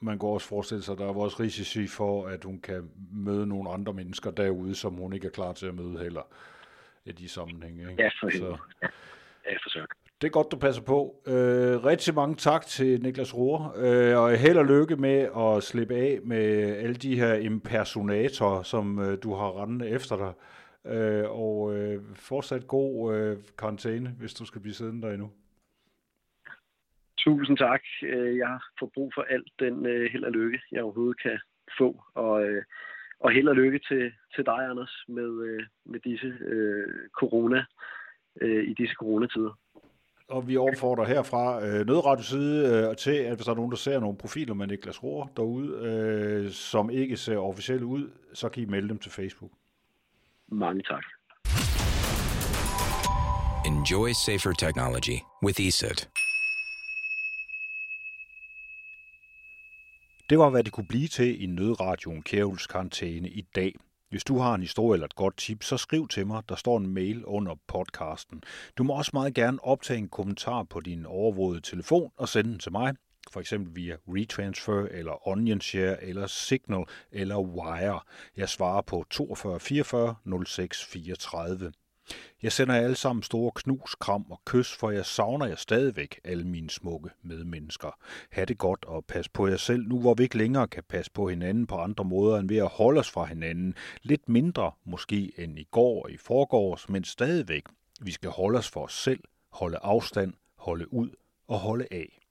man 0.00 0.18
går 0.18 0.34
også 0.34 0.48
forestille 0.48 0.82
sig, 0.82 0.92
at 0.92 0.98
der 0.98 1.06
er 1.06 1.14
også 1.14 1.36
risici 1.40 1.86
for, 1.86 2.26
at 2.26 2.44
hun 2.44 2.60
kan 2.60 2.90
møde 3.12 3.46
nogle 3.46 3.70
andre 3.70 3.92
mennesker 3.92 4.30
derude, 4.30 4.74
som 4.74 4.94
hun 4.94 5.12
ikke 5.12 5.26
er 5.26 5.30
klar 5.30 5.52
til 5.52 5.66
at 5.66 5.74
møde 5.74 5.98
heller 5.98 6.22
i 7.04 7.12
de 7.12 7.28
sammenhænge. 7.28 7.90
Ikke? 7.90 8.02
Ja, 8.02 8.08
for 8.08 8.30
Så, 8.30 8.56
ja. 8.82 8.88
ja, 9.50 9.56
for 9.56 9.86
Det 10.20 10.26
er 10.26 10.30
godt, 10.30 10.52
du 10.52 10.56
passer 10.56 10.82
på. 10.82 11.22
Øh, 11.26 11.84
rigtig 11.84 12.14
mange 12.14 12.34
tak 12.34 12.66
til 12.66 13.02
Niklas 13.02 13.36
Rohr, 13.36 13.74
øh, 13.76 14.18
og 14.18 14.36
held 14.36 14.58
og 14.58 14.64
lykke 14.64 14.96
med 14.96 15.28
at 15.36 15.62
slippe 15.62 15.94
af 15.94 16.18
med 16.24 16.76
alle 16.76 16.94
de 16.94 17.16
her 17.16 17.34
impersonatorer, 17.34 18.62
som 18.62 18.98
øh, 18.98 19.18
du 19.22 19.34
har 19.34 19.62
rendet 19.62 19.92
efter 19.92 20.16
dig. 20.16 20.32
Øh, 20.86 21.30
og 21.30 21.76
øh, 21.76 22.02
fortsat 22.14 22.66
god 22.68 23.14
øh, 23.14 23.36
karantæne, 23.58 24.08
hvis 24.18 24.34
du 24.34 24.44
skal 24.44 24.60
blive 24.60 24.74
siddende 24.74 25.06
der 25.06 25.12
endnu. 25.12 25.30
Tusind 27.18 27.56
tak. 27.58 27.80
Øh, 28.02 28.36
jeg 28.36 28.58
får 28.78 28.90
brug 28.94 29.12
for 29.14 29.22
alt 29.22 29.52
den 29.58 29.86
øh, 29.86 30.10
held 30.12 30.24
og 30.24 30.32
lykke, 30.32 30.60
jeg 30.72 30.82
overhovedet 30.82 31.22
kan 31.22 31.38
få. 31.78 32.04
Og, 32.14 32.44
øh, 32.44 32.62
og 33.20 33.30
held 33.30 33.48
og 33.48 33.56
lykke 33.56 33.80
til, 33.88 34.12
til 34.34 34.46
dig, 34.46 34.68
Anders, 34.70 35.04
med, 35.08 35.42
øh, 35.42 35.62
med 35.84 36.00
disse 36.00 36.26
øh, 36.26 36.94
corona, 37.12 37.64
øh, 38.40 38.64
i 38.64 38.74
disse 38.74 38.94
coronatider. 38.94 39.58
Og 40.28 40.48
vi 40.48 40.56
opfordrer 40.56 41.04
herfra 41.04 41.66
øh, 41.66 41.86
Nødradios 41.86 42.26
side 42.26 42.88
øh, 42.90 42.96
til, 42.96 43.10
at 43.10 43.34
hvis 43.36 43.44
der 43.44 43.52
er 43.52 43.56
nogen, 43.56 43.70
der 43.70 43.76
ser 43.76 44.00
nogle 44.00 44.18
profiler 44.18 44.54
med 44.54 44.66
Niklas 44.66 45.02
Rohr 45.02 45.30
derude, 45.36 45.68
øh, 45.88 46.50
som 46.50 46.90
ikke 46.90 47.16
ser 47.16 47.36
officielt 47.36 47.82
ud, 47.82 48.10
så 48.34 48.48
kan 48.48 48.62
I 48.62 48.66
melde 48.66 48.88
dem 48.88 48.98
til 48.98 49.12
Facebook. 49.12 49.50
Mange 50.52 50.82
tak. 50.82 51.04
Enjoy 53.66 54.12
safer 54.12 54.52
technology 54.52 55.18
with 55.44 55.60
ESET. 55.60 56.08
Det 60.30 60.38
var, 60.38 60.50
hvad 60.50 60.64
det 60.64 60.72
kunne 60.72 60.86
blive 60.88 61.08
til 61.08 61.42
i 61.42 61.46
nødradioen 61.46 62.22
Kævels 62.22 62.66
karantæne 62.66 63.28
i 63.28 63.40
dag. 63.40 63.74
Hvis 64.10 64.24
du 64.24 64.38
har 64.38 64.54
en 64.54 64.60
historie 64.60 64.96
eller 64.96 65.06
et 65.06 65.14
godt 65.14 65.36
tip, 65.36 65.62
så 65.62 65.76
skriv 65.76 66.08
til 66.08 66.26
mig. 66.26 66.42
Der 66.48 66.54
står 66.54 66.78
en 66.78 66.94
mail 66.94 67.24
under 67.24 67.54
podcasten. 67.66 68.42
Du 68.78 68.82
må 68.82 68.92
også 68.94 69.10
meget 69.14 69.34
gerne 69.34 69.64
optage 69.64 69.98
en 69.98 70.08
kommentar 70.08 70.62
på 70.62 70.80
din 70.80 71.06
overvågede 71.06 71.60
telefon 71.60 72.10
og 72.16 72.28
sende 72.28 72.50
den 72.50 72.58
til 72.58 72.72
mig 72.72 72.94
for 73.30 73.40
eksempel 73.40 73.76
via 73.76 73.96
Retransfer 74.08 74.86
eller 74.90 75.28
Onion 75.28 75.60
Share 75.60 76.04
eller 76.04 76.26
Signal 76.26 76.84
eller 77.12 77.38
Wire. 77.38 78.00
Jeg 78.36 78.48
svarer 78.48 78.82
på 78.82 79.04
42 79.10 79.60
44 79.60 80.14
06 80.46 80.84
34. 80.84 81.72
Jeg 82.42 82.52
sender 82.52 82.74
jer 82.74 82.82
alle 82.82 82.96
sammen 82.96 83.22
store 83.22 83.52
knus, 83.54 83.94
kram 83.94 84.26
og 84.30 84.40
kys, 84.44 84.74
for 84.74 84.90
jeg 84.90 85.06
savner 85.06 85.46
jer 85.46 85.56
stadigvæk, 85.56 86.20
alle 86.24 86.44
mine 86.44 86.70
smukke 86.70 87.10
medmennesker. 87.22 87.98
Ha' 88.30 88.44
det 88.44 88.58
godt 88.58 88.84
og 88.84 89.04
pas 89.04 89.28
på 89.28 89.46
jer 89.46 89.56
selv, 89.56 89.88
nu 89.88 90.00
hvor 90.00 90.14
vi 90.14 90.22
ikke 90.22 90.38
længere 90.38 90.68
kan 90.68 90.82
passe 90.88 91.12
på 91.12 91.28
hinanden 91.28 91.66
på 91.66 91.76
andre 91.76 92.04
måder 92.04 92.38
end 92.38 92.48
ved 92.48 92.56
at 92.56 92.68
holde 92.68 93.00
os 93.00 93.10
fra 93.10 93.24
hinanden. 93.24 93.74
Lidt 94.02 94.28
mindre 94.28 94.72
måske 94.84 95.32
end 95.38 95.58
i 95.58 95.68
går 95.70 96.02
og 96.02 96.10
i 96.10 96.16
forgårs, 96.16 96.88
men 96.88 97.04
stadigvæk. 97.04 97.62
Vi 98.00 98.12
skal 98.12 98.30
holde 98.30 98.58
os 98.58 98.68
for 98.68 98.84
os 98.84 99.02
selv, 99.02 99.20
holde 99.52 99.78
afstand, 99.82 100.32
holde 100.56 100.92
ud 100.92 101.10
og 101.48 101.58
holde 101.58 101.86
af. 101.90 102.25